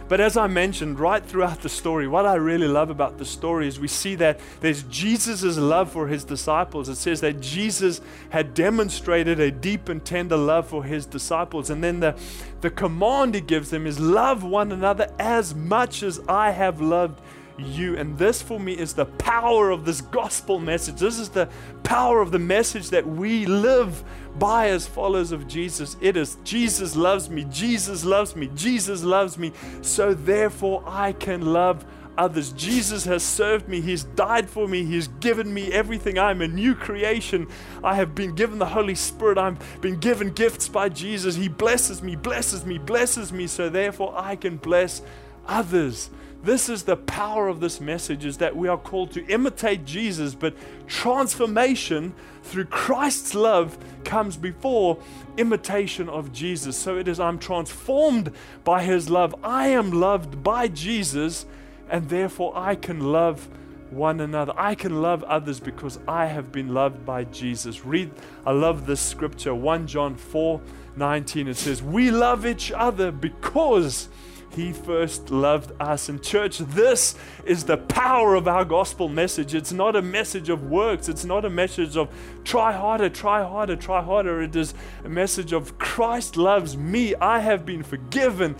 But 0.09 0.21
as 0.21 0.37
I 0.37 0.47
mentioned 0.47 0.99
right 0.99 1.23
throughout 1.23 1.61
the 1.61 1.69
story, 1.69 2.07
what 2.07 2.25
I 2.25 2.35
really 2.35 2.67
love 2.67 2.89
about 2.89 3.17
the 3.17 3.25
story 3.25 3.67
is 3.67 3.79
we 3.79 3.89
see 3.89 4.15
that 4.15 4.39
there's 4.61 4.83
Jesus' 4.83 5.57
love 5.57 5.91
for 5.91 6.07
his 6.07 6.23
disciples. 6.23 6.87
It 6.87 6.95
says 6.95 7.19
that 7.21 7.41
Jesus 7.41 7.99
had 8.29 8.53
demonstrated 8.53 9.39
a 9.39 9.51
deep 9.51 9.89
and 9.89 10.03
tender 10.03 10.37
love 10.37 10.67
for 10.67 10.83
his 10.83 11.05
disciples. 11.05 11.69
And 11.69 11.83
then 11.83 11.99
the, 11.99 12.17
the 12.61 12.69
command 12.69 13.35
he 13.35 13.41
gives 13.41 13.69
them 13.69 13.85
is 13.85 13.99
love 13.99 14.43
one 14.43 14.71
another 14.71 15.11
as 15.19 15.53
much 15.53 16.03
as 16.03 16.21
I 16.27 16.51
have 16.51 16.79
loved 16.79 17.19
you. 17.19 17.25
And 17.57 18.17
this 18.17 18.41
for 18.41 18.59
me 18.59 18.73
is 18.73 18.93
the 18.93 19.05
power 19.05 19.71
of 19.71 19.85
this 19.85 20.01
gospel 20.01 20.59
message. 20.59 20.95
This 20.95 21.17
is 21.17 21.29
the 21.29 21.49
power 21.83 22.21
of 22.21 22.31
the 22.31 22.39
message 22.39 22.89
that 22.91 23.07
we 23.07 23.45
live 23.45 24.03
by 24.37 24.69
as 24.69 24.85
followers 24.85 25.31
of 25.31 25.47
Jesus. 25.47 25.97
It 25.99 26.17
is 26.17 26.37
Jesus 26.43 26.95
loves 26.95 27.29
me, 27.29 27.45
Jesus 27.49 28.05
loves 28.05 28.35
me, 28.35 28.49
Jesus 28.53 29.03
loves 29.03 29.37
me. 29.37 29.53
So 29.81 30.13
therefore 30.13 30.83
I 30.85 31.13
can 31.13 31.53
love 31.53 31.83
others. 32.17 32.51
Jesus 32.51 33.05
has 33.05 33.23
served 33.23 33.67
me. 33.67 33.81
He's 33.81 34.03
died 34.03 34.49
for 34.49 34.67
me. 34.67 34.83
He's 34.83 35.07
given 35.07 35.53
me 35.53 35.71
everything. 35.71 36.17
I'm 36.17 36.41
a 36.41 36.47
new 36.47 36.75
creation. 36.75 37.47
I 37.83 37.95
have 37.95 38.15
been 38.15 38.35
given 38.35 38.59
the 38.59 38.65
Holy 38.65 38.95
Spirit. 38.95 39.37
I've 39.37 39.81
been 39.81 39.99
given 39.99 40.31
gifts 40.31 40.67
by 40.67 40.89
Jesus. 40.89 41.35
He 41.35 41.47
blesses 41.47 42.01
me, 42.01 42.15
blesses 42.15 42.65
me, 42.65 42.77
blesses 42.77 43.31
me. 43.31 43.47
So 43.47 43.69
therefore 43.69 44.13
I 44.15 44.35
can 44.35 44.57
bless 44.57 45.01
others. 45.47 46.09
This 46.47 46.69
is 46.69 46.83
the 46.83 46.95
power 46.95 47.49
of 47.49 47.59
this 47.59 47.81
message 47.81 48.23
is 48.23 48.37
that 48.37 48.55
we 48.55 48.69
are 48.69 48.77
called 48.77 49.11
to 49.11 49.25
imitate 49.25 49.83
Jesus, 49.83 50.33
but 50.33 50.55
transformation 50.87 52.13
through 52.41 52.63
Christ's 52.67 53.35
love 53.35 53.77
comes 54.05 54.37
before 54.37 54.97
imitation 55.35 56.07
of 56.07 56.31
Jesus. 56.31 56.77
So 56.77 56.97
it 56.97 57.09
is 57.09 57.19
I'm 57.19 57.37
transformed 57.37 58.31
by 58.63 58.81
his 58.81 59.09
love. 59.09 59.35
I 59.43 59.67
am 59.67 59.91
loved 59.91 60.41
by 60.41 60.69
Jesus, 60.69 61.45
and 61.89 62.07
therefore 62.07 62.53
I 62.55 62.75
can 62.75 63.11
love 63.11 63.49
one 63.89 64.21
another. 64.21 64.53
I 64.55 64.73
can 64.73 65.01
love 65.01 65.25
others 65.25 65.59
because 65.59 65.99
I 66.07 66.27
have 66.27 66.53
been 66.53 66.73
loved 66.73 67.05
by 67.05 67.25
Jesus. 67.25 67.83
Read, 67.83 68.09
I 68.45 68.53
love 68.53 68.85
this 68.85 69.01
scripture, 69.01 69.53
1 69.53 69.85
John 69.85 70.15
4 70.15 70.61
19. 70.95 71.49
It 71.49 71.57
says, 71.57 71.83
We 71.83 72.09
love 72.09 72.45
each 72.45 72.71
other 72.71 73.11
because 73.11 74.07
He 74.49 74.73
first 74.73 75.29
loved 75.29 75.71
us. 75.79 76.09
And, 76.09 76.21
church, 76.23 76.57
this 76.57 77.15
is 77.45 77.65
the 77.65 77.77
power 77.77 78.35
of 78.35 78.47
our 78.47 78.65
gospel 78.65 79.07
message. 79.07 79.53
It's 79.53 79.71
not 79.71 79.95
a 79.95 80.01
message 80.01 80.49
of 80.49 80.69
works, 80.69 81.09
it's 81.09 81.25
not 81.25 81.45
a 81.45 81.49
message 81.49 81.95
of 81.95 82.09
try 82.43 82.71
harder, 82.71 83.09
try 83.09 83.43
harder, 83.43 83.75
try 83.75 84.01
harder. 84.01 84.41
It 84.41 84.55
is 84.55 84.73
a 85.03 85.09
message 85.09 85.53
of 85.53 85.77
Christ 85.77 86.37
loves 86.37 86.75
me. 86.75 87.13
I 87.15 87.39
have 87.39 87.65
been 87.65 87.83
forgiven. 87.83 88.55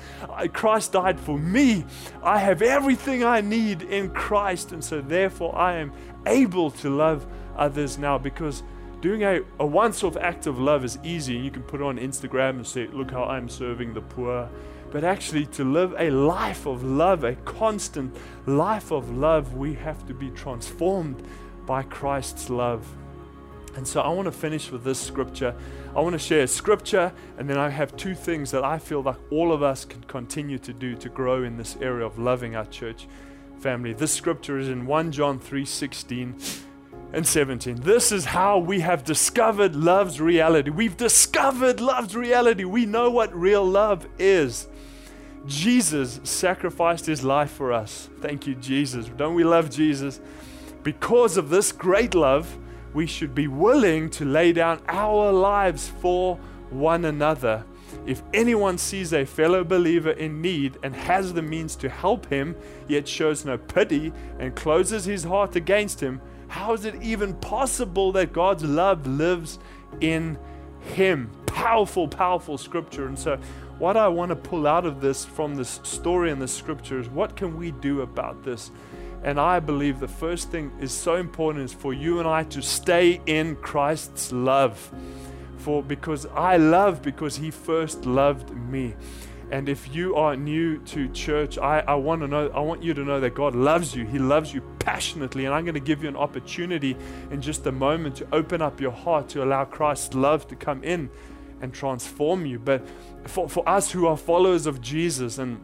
Christ 0.53 0.91
died 0.91 1.19
for 1.19 1.37
me. 1.37 1.85
I 2.21 2.37
have 2.39 2.61
everything 2.61 3.23
I 3.23 3.41
need 3.41 3.81
in 3.81 4.09
Christ. 4.11 4.71
And 4.71 4.83
so, 4.83 5.01
therefore, 5.01 5.57
I 5.57 5.77
am 5.77 5.91
able 6.25 6.71
to 6.71 6.89
love 6.89 7.25
others 7.55 7.97
now 7.97 8.17
because 8.17 8.61
doing 9.01 9.23
a, 9.23 9.41
a 9.59 9.65
once 9.65 10.03
off 10.03 10.17
act 10.17 10.47
of 10.47 10.59
love 10.59 10.83
is 10.83 10.97
easy. 11.03 11.35
You 11.35 11.51
can 11.51 11.63
put 11.63 11.81
it 11.81 11.83
on 11.83 11.97
Instagram 11.97 12.51
and 12.51 12.67
say, 12.67 12.87
Look 12.87 13.11
how 13.11 13.23
I'm 13.23 13.49
serving 13.49 13.93
the 13.93 14.01
poor. 14.01 14.49
But 14.91 15.03
actually, 15.03 15.45
to 15.47 15.63
live 15.63 15.93
a 15.97 16.09
life 16.09 16.65
of 16.65 16.83
love, 16.83 17.23
a 17.23 17.35
constant 17.35 18.15
life 18.45 18.91
of 18.91 19.15
love, 19.15 19.53
we 19.53 19.73
have 19.75 20.05
to 20.07 20.13
be 20.13 20.29
transformed 20.29 21.21
by 21.65 21.83
Christ's 21.83 22.49
love. 22.49 22.87
And 23.75 23.87
so 23.87 24.01
I 24.01 24.09
want 24.09 24.25
to 24.25 24.31
finish 24.31 24.71
with 24.71 24.83
this 24.83 24.99
scripture. 24.99 25.53
I 25.95 25.99
want 25.99 26.13
to 26.13 26.19
share 26.19 26.47
scripture, 26.47 27.11
and 27.37 27.49
then 27.49 27.57
I 27.57 27.69
have 27.69 27.95
two 27.95 28.15
things 28.15 28.49
that 28.51 28.63
I 28.63 28.79
feel 28.79 29.03
like 29.03 29.17
all 29.29 29.51
of 29.51 29.61
us 29.61 29.85
can 29.85 30.01
continue 30.03 30.57
to 30.59 30.73
do 30.73 30.95
to 30.95 31.09
grow 31.09 31.43
in 31.43 31.57
this 31.57 31.77
area 31.79 32.05
of 32.05 32.17
loving 32.17 32.55
our 32.55 32.65
church 32.65 33.07
family. 33.59 33.93
This 33.93 34.13
scripture 34.13 34.57
is 34.57 34.69
in 34.69 34.87
1 34.87 35.11
John 35.11 35.39
3 35.39 35.65
16 35.65 36.35
and 37.13 37.25
17. 37.25 37.81
This 37.81 38.11
is 38.11 38.25
how 38.25 38.57
we 38.57 38.79
have 38.79 39.03
discovered 39.03 39.75
love's 39.75 40.19
reality. 40.19 40.69
We've 40.69 40.97
discovered 40.97 41.79
love's 41.79 42.15
reality. 42.15 42.63
We 42.63 42.85
know 42.85 43.09
what 43.09 43.33
real 43.35 43.65
love 43.65 44.07
is. 44.17 44.67
Jesus 45.47 46.19
sacrificed 46.23 47.05
his 47.05 47.23
life 47.23 47.51
for 47.51 47.71
us. 47.71 48.09
Thank 48.19 48.45
you, 48.45 48.55
Jesus. 48.55 49.09
Don't 49.17 49.35
we 49.35 49.43
love 49.43 49.69
Jesus? 49.69 50.19
Because 50.83 51.37
of 51.37 51.49
this 51.49 51.71
great 51.71 52.13
love, 52.13 52.57
we 52.93 53.07
should 53.07 53.33
be 53.33 53.47
willing 53.47 54.09
to 54.11 54.25
lay 54.25 54.53
down 54.53 54.81
our 54.87 55.31
lives 55.31 55.87
for 55.87 56.35
one 56.69 57.05
another. 57.05 57.63
If 58.05 58.21
anyone 58.33 58.77
sees 58.77 59.13
a 59.13 59.25
fellow 59.25 59.63
believer 59.63 60.11
in 60.11 60.41
need 60.41 60.77
and 60.83 60.95
has 60.95 61.33
the 61.33 61.41
means 61.41 61.75
to 61.77 61.89
help 61.89 62.25
him, 62.27 62.55
yet 62.87 63.07
shows 63.07 63.45
no 63.45 63.57
pity 63.57 64.13
and 64.39 64.55
closes 64.55 65.05
his 65.05 65.23
heart 65.23 65.55
against 65.55 65.99
him, 65.99 66.21
how 66.47 66.73
is 66.73 66.85
it 66.85 67.01
even 67.01 67.33
possible 67.35 68.11
that 68.13 68.33
God's 68.33 68.63
love 68.63 69.05
lives 69.05 69.59
in 69.99 70.37
him? 70.81 71.29
Powerful, 71.45 72.07
powerful 72.07 72.57
scripture. 72.57 73.07
And 73.07 73.19
so, 73.19 73.37
what 73.79 73.95
I 73.95 74.07
want 74.07 74.29
to 74.29 74.35
pull 74.35 74.65
out 74.65 74.85
of 74.85 75.01
this 75.01 75.23
from 75.23 75.55
this 75.55 75.79
story 75.83 76.31
in 76.31 76.39
the 76.39 76.47
scriptures, 76.47 77.09
what 77.09 77.35
can 77.35 77.57
we 77.57 77.71
do 77.71 78.01
about 78.01 78.43
this? 78.43 78.71
And 79.23 79.39
I 79.39 79.59
believe 79.59 79.99
the 79.99 80.07
first 80.07 80.49
thing 80.49 80.71
is 80.79 80.91
so 80.91 81.15
important 81.15 81.65
is 81.65 81.73
for 81.73 81.93
you 81.93 82.19
and 82.19 82.27
I 82.27 82.43
to 82.45 82.61
stay 82.61 83.21
in 83.25 83.55
Christ's 83.57 84.31
love. 84.31 84.91
For 85.57 85.83
because 85.83 86.25
I 86.27 86.57
love 86.57 87.01
because 87.01 87.35
he 87.35 87.51
first 87.51 88.05
loved 88.05 88.51
me. 88.51 88.95
And 89.49 89.69
if 89.69 89.93
you 89.95 90.15
are 90.15 90.35
new 90.35 90.77
to 90.79 91.07
church, 91.09 91.57
I, 91.57 91.79
I 91.79 91.95
want 91.95 92.21
to 92.21 92.27
know, 92.27 92.49
I 92.49 92.59
want 92.59 92.83
you 92.83 92.93
to 92.93 93.03
know 93.03 93.19
that 93.19 93.33
God 93.33 93.55
loves 93.55 93.95
you. 93.95 94.05
He 94.05 94.19
loves 94.19 94.53
you 94.53 94.61
passionately. 94.79 95.45
And 95.45 95.53
I'm 95.53 95.63
going 95.63 95.73
to 95.75 95.79
give 95.79 96.03
you 96.03 96.09
an 96.09 96.17
opportunity 96.17 96.97
in 97.31 97.41
just 97.41 97.65
a 97.65 97.71
moment 97.71 98.17
to 98.17 98.27
open 98.33 98.61
up 98.61 98.81
your 98.81 98.91
heart 98.91 99.29
to 99.29 99.43
allow 99.43 99.65
Christ's 99.65 100.15
love 100.15 100.47
to 100.47 100.55
come 100.55 100.83
in 100.83 101.09
and 101.61 101.73
transform 101.73 102.45
you. 102.45 102.59
But 102.59 102.87
for, 103.25 103.49
for 103.49 103.67
us 103.67 103.91
who 103.91 104.07
are 104.07 104.17
followers 104.17 104.65
of 104.65 104.81
Jesus 104.81 105.37
and 105.37 105.59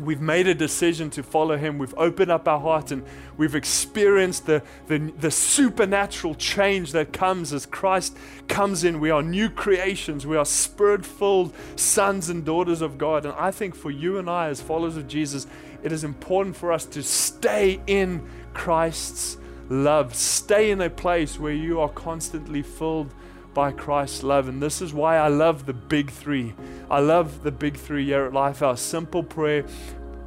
we've 0.00 0.20
made 0.20 0.46
a 0.46 0.54
decision 0.54 1.10
to 1.10 1.22
follow 1.22 1.56
him. 1.56 1.78
We've 1.78 1.94
opened 1.96 2.30
up 2.30 2.46
our 2.46 2.60
heart 2.60 2.90
and 2.90 3.04
we've 3.36 3.54
experienced 3.54 4.46
the, 4.46 4.62
the, 4.88 4.98
the, 5.18 5.30
supernatural 5.30 6.34
change 6.34 6.92
that 6.92 7.12
comes 7.12 7.52
as 7.52 7.66
Christ 7.66 8.16
comes 8.48 8.84
in. 8.84 9.00
We 9.00 9.10
are 9.10 9.22
new 9.22 9.48
creations. 9.48 10.26
We 10.26 10.36
are 10.36 10.44
spirit 10.44 11.04
filled 11.04 11.54
sons 11.76 12.28
and 12.28 12.44
daughters 12.44 12.82
of 12.82 12.98
God. 12.98 13.24
And 13.24 13.34
I 13.34 13.50
think 13.50 13.74
for 13.74 13.90
you 13.90 14.18
and 14.18 14.28
I, 14.28 14.48
as 14.48 14.60
followers 14.60 14.96
of 14.96 15.08
Jesus, 15.08 15.46
it 15.82 15.92
is 15.92 16.04
important 16.04 16.56
for 16.56 16.72
us 16.72 16.84
to 16.86 17.02
stay 17.02 17.80
in 17.86 18.26
Christ's 18.54 19.38
love, 19.68 20.14
stay 20.14 20.70
in 20.70 20.80
a 20.80 20.90
place 20.90 21.38
where 21.38 21.52
you 21.52 21.80
are 21.80 21.88
constantly 21.88 22.62
filled 22.62 23.12
by 23.56 23.72
Christ's 23.72 24.22
love. 24.22 24.48
And 24.48 24.62
this 24.62 24.82
is 24.82 24.92
why 24.92 25.16
I 25.16 25.28
love 25.28 25.64
the 25.64 25.72
big 25.72 26.10
three. 26.10 26.52
I 26.90 27.00
love 27.00 27.42
the 27.42 27.50
big 27.50 27.78
three 27.78 28.04
here 28.04 28.26
at 28.26 28.32
Lifehouse 28.32 28.80
simple 28.80 29.22
prayer, 29.22 29.64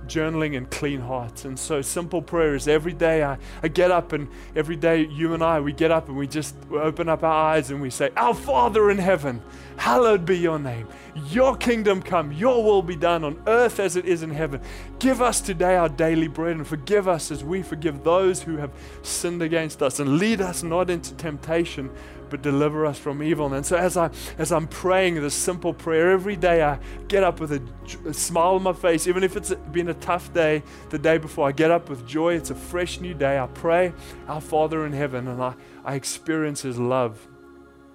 journaling, 0.07 0.57
and 0.57 0.69
clean 0.71 0.99
hearts. 0.99 1.45
And 1.45 1.57
so, 1.57 1.83
simple 1.83 2.23
prayer 2.23 2.55
is 2.55 2.67
every 2.67 2.91
day 2.91 3.23
I, 3.23 3.37
I 3.61 3.67
get 3.67 3.91
up, 3.91 4.13
and 4.13 4.27
every 4.55 4.75
day 4.75 5.05
you 5.05 5.35
and 5.35 5.43
I, 5.43 5.59
we 5.59 5.73
get 5.73 5.91
up 5.91 6.07
and 6.07 6.17
we 6.17 6.25
just 6.25 6.55
open 6.71 7.07
up 7.07 7.23
our 7.23 7.53
eyes 7.53 7.69
and 7.69 7.79
we 7.79 7.91
say, 7.91 8.09
Our 8.17 8.33
Father 8.33 8.89
in 8.89 8.97
heaven, 8.97 9.43
hallowed 9.77 10.25
be 10.25 10.39
your 10.39 10.57
name. 10.57 10.87
Your 11.27 11.55
kingdom 11.55 12.01
come, 12.01 12.31
your 12.31 12.63
will 12.63 12.81
be 12.81 12.95
done 12.95 13.23
on 13.23 13.39
earth 13.45 13.79
as 13.79 13.95
it 13.95 14.05
is 14.05 14.23
in 14.23 14.31
heaven. 14.31 14.59
Give 14.97 15.21
us 15.21 15.39
today 15.39 15.75
our 15.75 15.89
daily 15.89 16.27
bread 16.27 16.55
and 16.55 16.65
forgive 16.65 17.07
us 17.07 17.29
as 17.29 17.43
we 17.43 17.61
forgive 17.61 18.03
those 18.03 18.41
who 18.41 18.57
have 18.57 18.71
sinned 19.03 19.43
against 19.43 19.83
us. 19.83 19.99
And 19.99 20.17
lead 20.17 20.41
us 20.41 20.63
not 20.63 20.89
into 20.89 21.13
temptation, 21.13 21.91
but 22.29 22.41
deliver 22.41 22.85
us 22.85 22.97
from 22.97 23.21
evil. 23.23 23.53
And 23.53 23.65
so 23.65 23.77
as 23.77 23.97
I 23.97 24.11
as 24.37 24.51
I'm 24.51 24.67
praying 24.67 25.15
this 25.15 25.33
simple 25.33 25.73
prayer 25.73 26.11
every 26.11 26.35
day, 26.35 26.61
I 26.63 26.79
get 27.07 27.23
up 27.23 27.39
with 27.39 27.51
a, 27.53 27.61
a, 28.07 28.13
smile 28.13 28.55
on 28.55 28.63
my 28.63 28.73
face, 28.73 29.07
even 29.07 29.23
if 29.23 29.35
it's 29.35 29.53
been 29.71 29.89
a 29.89 29.93
tough 29.95 30.33
day 30.33 30.63
the 30.89 30.99
day 30.99 31.17
before. 31.17 31.47
I 31.47 31.51
get 31.51 31.71
up 31.71 31.89
with 31.89 32.07
joy. 32.07 32.35
It's 32.35 32.49
a 32.49 32.55
fresh 32.55 32.99
new 32.99 33.13
day. 33.13 33.39
I 33.39 33.47
pray, 33.47 33.93
Our 34.27 34.41
Father 34.41 34.85
in 34.85 34.93
heaven, 34.93 35.27
and 35.27 35.41
I, 35.41 35.55
I 35.83 35.95
experience 35.95 36.61
His 36.61 36.77
love. 36.77 37.27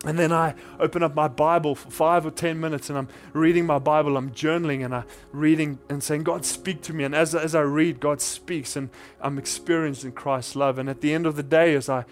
And 0.04 0.18
then 0.18 0.32
I 0.32 0.54
open 0.78 1.02
up 1.02 1.14
my 1.14 1.28
Bible 1.28 1.74
for 1.74 1.90
five 1.90 2.26
or 2.26 2.30
ten 2.30 2.60
minutes 2.60 2.90
and 2.90 2.98
I'm 2.98 3.08
reading 3.32 3.64
my 3.64 3.78
Bible, 3.78 4.16
I'm 4.16 4.30
journaling 4.30 4.84
and 4.84 4.94
I'm 4.94 5.04
reading 5.32 5.78
and 5.88 6.02
saying, 6.02 6.24
God, 6.24 6.44
speak 6.44 6.82
to 6.82 6.92
me. 6.92 7.04
And 7.04 7.14
as, 7.14 7.34
as 7.34 7.54
I 7.54 7.62
read, 7.62 8.00
God 8.00 8.20
speaks 8.20 8.76
and 8.76 8.90
I'm 9.20 9.38
experiencing 9.38 10.12
Christ's 10.12 10.56
love. 10.56 10.78
And 10.78 10.90
at 10.90 11.00
the 11.00 11.14
end 11.14 11.26
of 11.26 11.36
the 11.36 11.42
day, 11.42 11.74
as 11.74 11.88
I 11.88 12.04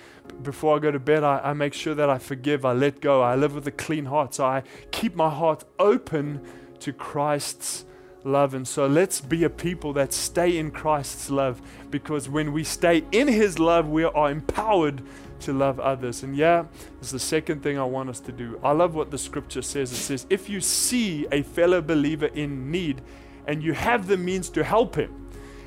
before 0.42 0.76
I 0.76 0.78
go 0.78 0.90
to 0.90 0.98
bed, 0.98 1.22
I, 1.22 1.40
I 1.44 1.52
make 1.52 1.74
sure 1.74 1.94
that 1.94 2.08
I 2.08 2.18
forgive, 2.18 2.64
I 2.64 2.72
let 2.72 3.00
go, 3.00 3.22
I 3.22 3.34
live 3.34 3.54
with 3.54 3.66
a 3.66 3.72
clean 3.72 4.06
heart. 4.06 4.34
So 4.34 4.44
I 4.44 4.62
keep 4.90 5.14
my 5.14 5.28
heart 5.28 5.64
open 5.78 6.40
to 6.80 6.92
Christ's 6.92 7.84
love. 8.24 8.54
And 8.54 8.66
so 8.66 8.86
let's 8.86 9.20
be 9.20 9.44
a 9.44 9.50
people 9.50 9.92
that 9.94 10.12
stay 10.12 10.56
in 10.56 10.70
Christ's 10.70 11.30
love 11.30 11.60
because 11.90 12.28
when 12.28 12.52
we 12.52 12.64
stay 12.64 13.04
in 13.12 13.28
His 13.28 13.58
love, 13.58 13.88
we 13.88 14.04
are 14.04 14.30
empowered 14.30 15.02
to 15.42 15.52
love 15.52 15.78
others. 15.78 16.22
And 16.22 16.36
yeah, 16.36 16.64
this 16.98 17.08
is 17.08 17.12
the 17.12 17.18
second 17.18 17.62
thing 17.62 17.78
I 17.78 17.84
want 17.84 18.08
us 18.08 18.20
to 18.20 18.32
do. 18.32 18.58
I 18.62 18.72
love 18.72 18.94
what 18.94 19.10
the 19.10 19.18
scripture 19.18 19.62
says. 19.62 19.92
It 19.92 19.96
says, 19.96 20.26
if 20.30 20.48
you 20.48 20.60
see 20.60 21.26
a 21.30 21.42
fellow 21.42 21.82
believer 21.82 22.26
in 22.26 22.70
need 22.70 23.02
and 23.46 23.62
you 23.62 23.72
have 23.72 24.06
the 24.06 24.16
means 24.16 24.48
to 24.50 24.64
help 24.64 24.94
him, 24.96 25.18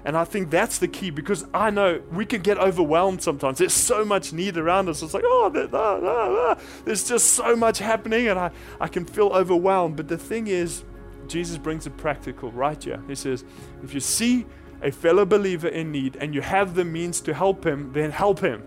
and 0.05 0.15
I 0.15 0.23
think 0.23 0.51
that's 0.51 0.77
the 0.77 0.87
key 0.87 1.09
because 1.09 1.45
I 1.51 1.71
know 1.71 1.99
we 2.11 2.25
can 2.25 2.41
get 2.41 2.59
overwhelmed 2.59 3.23
sometimes. 3.23 3.57
There's 3.57 3.73
so 3.73 4.05
much 4.05 4.33
need 4.33 4.55
around 4.55 4.87
us. 4.87 5.01
It's 5.01 5.15
like, 5.15 5.23
oh, 5.25 6.55
there's 6.85 7.07
just 7.07 7.31
so 7.31 7.55
much 7.55 7.79
happening, 7.79 8.27
and 8.27 8.37
I, 8.37 8.51
I 8.79 8.87
can 8.87 9.03
feel 9.03 9.29
overwhelmed. 9.29 9.95
But 9.95 10.07
the 10.07 10.17
thing 10.19 10.45
is, 10.45 10.83
Jesus 11.27 11.57
brings 11.57 11.87
it 11.87 11.97
practical 11.97 12.51
right 12.51 12.81
here. 12.83 13.01
He 13.07 13.15
says, 13.15 13.43
if 13.83 13.95
you 13.95 13.99
see 13.99 14.45
a 14.83 14.91
fellow 14.91 15.25
believer 15.25 15.69
in 15.69 15.91
need 15.91 16.17
and 16.17 16.35
you 16.35 16.41
have 16.41 16.75
the 16.75 16.85
means 16.85 17.19
to 17.21 17.33
help 17.33 17.65
him, 17.65 17.91
then 17.93 18.11
help 18.11 18.41
him. 18.41 18.61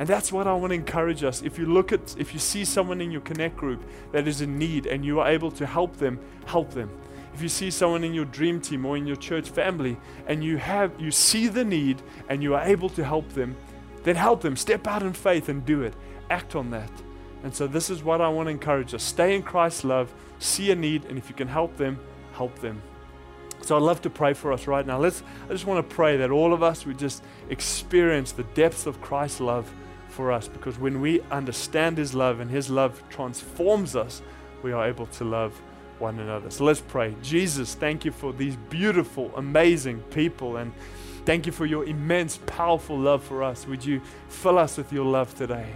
And 0.00 0.08
that's 0.08 0.32
what 0.32 0.46
I 0.46 0.54
want 0.54 0.70
to 0.70 0.76
encourage 0.76 1.22
us. 1.22 1.42
If 1.42 1.58
you 1.58 1.66
look 1.66 1.92
at, 1.92 2.16
if 2.18 2.32
you 2.32 2.40
see 2.40 2.64
someone 2.64 3.02
in 3.02 3.10
your 3.10 3.20
Connect 3.20 3.54
group 3.54 3.82
that 4.12 4.26
is 4.26 4.40
in 4.40 4.58
need 4.58 4.86
and 4.86 5.04
you 5.04 5.20
are 5.20 5.28
able 5.28 5.50
to 5.50 5.66
help 5.66 5.98
them, 5.98 6.18
help 6.46 6.70
them. 6.70 6.90
If 7.34 7.42
you 7.42 7.50
see 7.50 7.70
someone 7.70 8.02
in 8.02 8.14
your 8.14 8.24
dream 8.24 8.62
team 8.62 8.86
or 8.86 8.96
in 8.96 9.06
your 9.06 9.16
church 9.16 9.50
family 9.50 9.98
and 10.26 10.42
you 10.42 10.56
have, 10.56 10.98
you 10.98 11.10
see 11.10 11.48
the 11.48 11.66
need 11.66 12.00
and 12.30 12.42
you 12.42 12.54
are 12.54 12.62
able 12.62 12.88
to 12.88 13.04
help 13.04 13.28
them, 13.34 13.54
then 14.02 14.16
help 14.16 14.40
them. 14.40 14.56
Step 14.56 14.86
out 14.86 15.02
in 15.02 15.12
faith 15.12 15.50
and 15.50 15.66
do 15.66 15.82
it. 15.82 15.92
Act 16.30 16.56
on 16.56 16.70
that. 16.70 16.90
And 17.42 17.54
so 17.54 17.66
this 17.66 17.90
is 17.90 18.02
what 18.02 18.22
I 18.22 18.28
want 18.30 18.46
to 18.46 18.52
encourage 18.52 18.94
us. 18.94 19.02
Stay 19.02 19.34
in 19.34 19.42
Christ's 19.42 19.84
love, 19.84 20.14
see 20.38 20.70
a 20.70 20.74
need, 20.74 21.04
and 21.04 21.18
if 21.18 21.28
you 21.28 21.34
can 21.34 21.48
help 21.48 21.76
them, 21.76 22.00
help 22.32 22.58
them. 22.60 22.80
So 23.60 23.76
I'd 23.76 23.82
love 23.82 24.00
to 24.00 24.10
pray 24.10 24.32
for 24.32 24.50
us 24.50 24.66
right 24.66 24.86
now. 24.86 24.98
Let's 24.98 25.22
I 25.44 25.52
just 25.52 25.66
want 25.66 25.86
to 25.86 25.94
pray 25.94 26.16
that 26.16 26.30
all 26.30 26.54
of 26.54 26.62
us 26.62 26.86
would 26.86 26.98
just 26.98 27.22
experience 27.50 28.32
the 28.32 28.44
depths 28.44 28.86
of 28.86 29.02
Christ's 29.02 29.40
love 29.40 29.70
for 30.20 30.30
us 30.30 30.48
because 30.48 30.78
when 30.78 31.00
we 31.00 31.22
understand 31.30 31.96
His 31.96 32.12
love 32.12 32.40
and 32.40 32.50
His 32.50 32.68
love 32.68 33.02
transforms 33.08 33.96
us, 33.96 34.20
we 34.62 34.70
are 34.70 34.86
able 34.86 35.06
to 35.06 35.24
love 35.24 35.58
one 35.98 36.18
another. 36.18 36.50
So 36.50 36.64
let's 36.64 36.82
pray. 36.82 37.16
Jesus, 37.22 37.74
thank 37.74 38.04
you 38.04 38.12
for 38.12 38.34
these 38.34 38.54
beautiful, 38.68 39.32
amazing 39.36 40.00
people 40.10 40.58
and 40.58 40.72
thank 41.24 41.46
you 41.46 41.52
for 41.52 41.64
your 41.64 41.86
immense, 41.86 42.38
powerful 42.44 42.98
love 42.98 43.24
for 43.24 43.42
us. 43.42 43.66
Would 43.66 43.82
you 43.82 44.02
fill 44.28 44.58
us 44.58 44.76
with 44.76 44.92
your 44.92 45.06
love 45.06 45.34
today? 45.34 45.70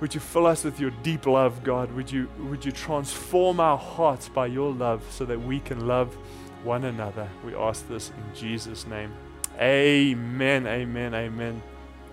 Would 0.00 0.14
you 0.14 0.20
fill 0.20 0.46
us 0.46 0.64
with 0.64 0.78
your 0.78 0.90
deep 1.02 1.24
love, 1.24 1.64
God? 1.64 1.90
Would 1.92 2.12
you, 2.12 2.28
would 2.40 2.62
you 2.62 2.72
transform 2.72 3.58
our 3.58 3.78
hearts 3.78 4.28
by 4.28 4.48
your 4.48 4.70
love 4.70 5.02
so 5.10 5.24
that 5.24 5.40
we 5.40 5.60
can 5.60 5.86
love 5.86 6.14
one 6.62 6.84
another. 6.84 7.26
We 7.42 7.54
ask 7.54 7.88
this 7.88 8.10
in 8.10 8.34
Jesus' 8.34 8.86
name. 8.86 9.12
Amen, 9.58 10.66
amen, 10.66 11.14
amen. 11.14 11.62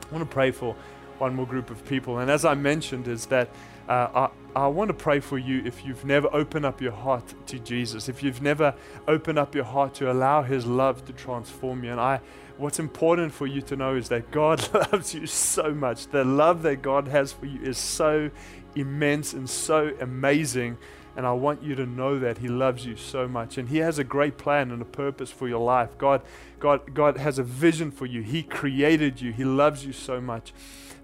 I 0.10 0.16
want 0.16 0.30
to 0.30 0.34
pray 0.34 0.52
for 0.52 0.74
one 1.20 1.36
more 1.36 1.46
group 1.46 1.70
of 1.70 1.86
people. 1.86 2.20
And 2.20 2.30
as 2.30 2.46
I 2.46 2.54
mentioned, 2.54 3.08
is 3.08 3.26
that 3.28 3.50
uh, 3.88 4.30
I, 4.56 4.64
I 4.64 4.68
want 4.68 4.90
to 4.90 4.94
pray 4.94 5.20
for 5.20 5.38
you 5.38 5.64
if 5.66 5.86
you've 5.86 6.04
never 6.04 6.28
opened 6.34 6.66
up 6.66 6.82
your 6.82 6.92
heart 6.92 7.34
to 7.48 7.60
Jesus, 7.60 8.10
if 8.10 8.22
you've 8.22 8.42
never 8.42 8.74
opened 9.08 9.40
up 9.40 9.56
your 9.56 9.64
heart 9.64 9.94
to 9.96 10.12
allow 10.12 10.42
His 10.42 10.66
love 10.66 11.06
to 11.06 11.14
transform 11.14 11.84
you. 11.84 11.92
And 11.92 12.00
I, 12.00 12.20
what's 12.58 12.80
important 12.80 13.34
for 13.34 13.48
you 13.48 13.62
to 13.62 13.76
know 13.76 13.96
is 13.96 14.10
that 14.10 14.32
God 14.32 14.68
loves 14.92 15.14
you 15.14 15.28
so 15.28 15.74
much. 15.74 16.08
The 16.08 16.24
love 16.24 16.64
that 16.64 16.82
God 16.82 17.08
has 17.08 17.32
for 17.32 17.46
you 17.46 17.62
is 17.62 17.78
so 17.78 18.30
immense 18.76 19.34
and 19.34 19.50
so 19.50 19.94
amazing. 20.02 20.78
And 21.18 21.26
I 21.26 21.34
want 21.34 21.64
you 21.64 21.76
to 21.76 21.86
know 21.86 22.20
that 22.20 22.38
He 22.38 22.48
loves 22.48 22.86
you 22.86 22.96
so 22.96 23.28
much. 23.28 23.58
And 23.58 23.68
He 23.68 23.80
has 23.80 24.00
a 24.00 24.04
great 24.04 24.38
plan 24.38 24.72
and 24.72 24.82
a 24.82 24.86
purpose 24.86 25.32
for 25.32 25.50
your 25.50 25.60
life. 25.60 25.98
God, 25.98 26.22
God, 26.60 26.94
God 26.94 27.18
has 27.18 27.40
a 27.40 27.44
vision 27.44 27.92
for 27.92 28.06
you. 28.06 28.22
He 28.22 28.44
created 28.44 29.20
you. 29.20 29.34
He 29.34 29.44
loves 29.44 29.86
you 29.86 29.92
so 29.92 30.22
much. 30.22 30.54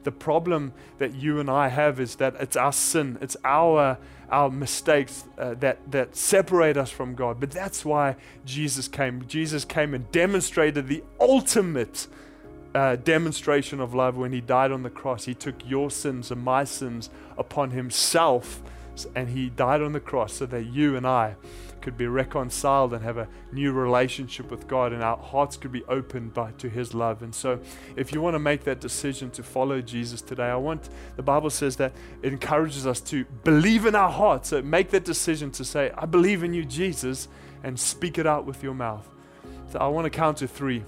The 0.04 0.12
problem 0.12 0.74
that 1.00 1.16
you 1.16 1.40
and 1.40 1.50
I 1.50 1.70
have 1.70 2.00
is 2.00 2.16
that 2.16 2.36
it's 2.40 2.56
our 2.56 2.74
sin, 2.74 3.18
it's 3.22 3.38
our 3.44 3.98
our 4.30 4.50
mistakes 4.50 5.26
uh, 5.38 5.54
that 5.56 5.80
that 5.92 6.16
separate 6.16 6.76
us 6.78 6.90
from 6.90 7.16
God. 7.16 7.40
But 7.40 7.52
that's 7.52 7.86
why 7.86 8.16
Jesus 8.46 8.88
came. 8.88 9.26
Jesus 9.28 9.64
came 9.64 9.94
and 9.94 10.12
demonstrated 10.12 10.88
the 10.88 11.04
ultimate 11.20 12.08
uh, 12.76 12.96
demonstration 12.98 13.80
of 13.80 13.94
love 13.94 14.18
when 14.18 14.32
he 14.34 14.42
died 14.42 14.72
on 14.72 14.84
the 14.84 14.90
cross. 14.90 15.26
He 15.26 15.34
took 15.34 15.56
your 15.68 15.92
sins 15.92 16.32
and 16.32 16.44
my 16.44 16.64
sins 16.64 17.10
upon 17.38 17.72
himself, 17.72 18.62
and 19.16 19.30
he 19.30 19.50
died 19.50 19.82
on 19.82 19.94
the 19.94 20.00
cross 20.00 20.34
so 20.34 20.46
that 20.48 20.66
you 20.66 20.96
and 20.96 21.06
I 21.06 21.36
could 21.84 21.98
be 21.98 22.08
reconciled 22.08 22.94
and 22.94 23.04
have 23.04 23.18
a 23.18 23.28
new 23.52 23.74
relationship 23.74 24.50
with 24.50 24.68
God, 24.70 24.94
and 24.94 25.04
our 25.04 25.18
hearts 25.18 25.58
could 25.58 25.72
be 25.72 25.84
opened 25.86 26.34
by, 26.34 26.52
to 26.54 26.70
His 26.70 26.94
love. 26.94 27.22
And 27.22 27.36
so, 27.36 27.60
if 27.98 28.14
you 28.14 28.22
want 28.22 28.36
to 28.36 28.40
make 28.40 28.64
that 28.64 28.80
decision 28.80 29.30
to 29.32 29.44
follow 29.44 29.82
Jesus 29.82 30.22
today, 30.22 30.46
I 30.46 30.56
want 30.56 30.90
the 31.18 31.24
Bible 31.24 31.50
says 31.50 31.76
that 31.76 31.92
it 32.22 32.32
encourages 32.32 32.88
us 32.88 33.02
to 33.02 33.26
believe 33.44 33.86
in 33.86 33.96
our 33.96 34.10
hearts. 34.10 34.50
So, 34.50 34.62
make 34.62 34.92
that 34.92 35.04
decision 35.04 35.52
to 35.52 35.66
say, 35.66 35.92
I 35.98 36.06
believe 36.06 36.42
in 36.44 36.54
you, 36.54 36.64
Jesus, 36.64 37.28
and 37.64 37.78
speak 37.78 38.18
it 38.18 38.26
out 38.26 38.46
with 38.46 38.64
your 38.64 38.74
mouth. 38.74 39.08
So, 39.70 39.80
I 39.80 39.88
want 39.88 40.06
to 40.06 40.10
count 40.10 40.38
to 40.38 40.48
three, 40.48 40.86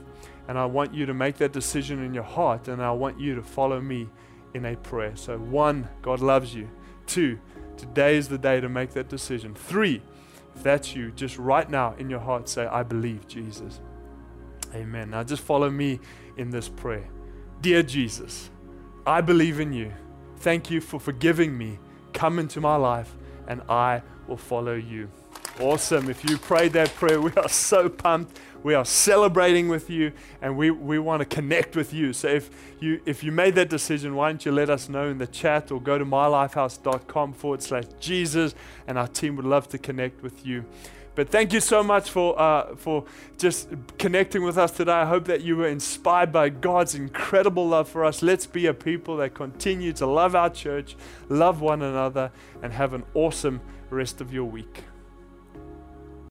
and 0.47 0.57
I 0.57 0.65
want 0.65 0.93
you 0.93 1.05
to 1.07 1.13
make 1.13 1.35
that 1.37 1.51
decision 1.51 2.03
in 2.05 2.13
your 2.13 2.23
heart, 2.23 2.69
and 2.69 2.81
I 2.81 2.91
want 2.91 3.19
you 3.19 3.35
to 3.35 3.43
follow 3.43 3.81
me 3.81 4.07
in 4.53 4.63
a 4.63 4.77
prayer. 4.77 5.17
So, 5.17 5.37
one, 5.37 5.89
God 6.01 6.21
loves 6.21 6.55
you. 6.55 6.69
Two, 7.05 7.37
today 7.77 8.15
is 8.15 8.27
the 8.27 8.37
day 8.37 8.59
to 8.61 8.69
make 8.69 8.91
that 8.91 9.09
decision. 9.09 9.53
Three, 9.53 10.01
if 10.55 10.63
that's 10.63 10.95
you, 10.95 11.11
just 11.11 11.37
right 11.37 11.69
now 11.69 11.95
in 11.97 12.09
your 12.09 12.19
heart 12.19 12.47
say, 12.47 12.65
I 12.65 12.83
believe 12.83 13.27
Jesus. 13.27 13.79
Amen. 14.73 15.11
Now 15.11 15.23
just 15.23 15.43
follow 15.43 15.69
me 15.69 15.99
in 16.37 16.49
this 16.49 16.67
prayer. 16.69 17.07
Dear 17.61 17.83
Jesus, 17.83 18.49
I 19.05 19.21
believe 19.21 19.59
in 19.59 19.73
you. 19.73 19.91
Thank 20.37 20.69
you 20.69 20.81
for 20.81 20.99
forgiving 20.99 21.57
me. 21.57 21.79
Come 22.13 22.39
into 22.39 22.61
my 22.61 22.75
life 22.75 23.15
and 23.47 23.61
I 23.69 24.01
will 24.27 24.37
follow 24.37 24.75
you. 24.75 25.09
Awesome. 25.59 26.09
If 26.09 26.27
you 26.29 26.37
prayed 26.37 26.73
that 26.73 26.93
prayer, 26.95 27.21
we 27.21 27.31
are 27.33 27.49
so 27.49 27.89
pumped. 27.89 28.39
We 28.65 28.73
are 28.73 28.83
celebrating 28.83 29.69
with 29.69 29.91
you 29.91 30.11
and 30.41 30.57
we, 30.57 30.71
we 30.71 30.97
want 30.97 31.19
to 31.19 31.25
connect 31.27 31.75
with 31.75 31.93
you. 31.93 32.13
So 32.13 32.29
if 32.29 32.49
you 32.79 32.99
if 33.05 33.23
you 33.23 33.31
made 33.31 33.53
that 33.55 33.69
decision, 33.69 34.15
why 34.15 34.29
don't 34.29 34.43
you 34.43 34.51
let 34.51 34.71
us 34.71 34.89
know 34.89 35.07
in 35.07 35.19
the 35.19 35.27
chat 35.27 35.71
or 35.71 35.79
go 35.79 35.99
to 35.99 36.03
mylifehouse.com 36.03 37.33
forward 37.33 37.61
slash 37.61 37.83
Jesus 37.99 38.55
and 38.87 38.97
our 38.97 39.07
team 39.07 39.35
would 39.35 39.45
love 39.45 39.69
to 39.69 39.77
connect 39.77 40.23
with 40.23 40.47
you. 40.47 40.65
But 41.13 41.29
thank 41.29 41.53
you 41.53 41.59
so 41.59 41.83
much 41.83 42.09
for, 42.09 42.41
uh, 42.41 42.75
for 42.75 43.05
just 43.37 43.69
connecting 43.99 44.43
with 44.43 44.57
us 44.57 44.71
today. 44.71 44.93
I 44.93 45.05
hope 45.05 45.25
that 45.25 45.41
you 45.41 45.57
were 45.57 45.67
inspired 45.67 46.31
by 46.31 46.49
God's 46.49 46.95
incredible 46.95 47.67
love 47.67 47.87
for 47.87 48.03
us. 48.03 48.23
Let's 48.23 48.47
be 48.47 48.65
a 48.65 48.73
people 48.73 49.17
that 49.17 49.35
continue 49.35 49.93
to 49.93 50.07
love 50.07 50.33
our 50.33 50.49
church, 50.49 50.97
love 51.29 51.61
one 51.61 51.83
another, 51.83 52.31
and 52.63 52.73
have 52.73 52.95
an 52.95 53.03
awesome 53.13 53.61
rest 53.91 54.21
of 54.21 54.33
your 54.33 54.45
week. 54.45 54.85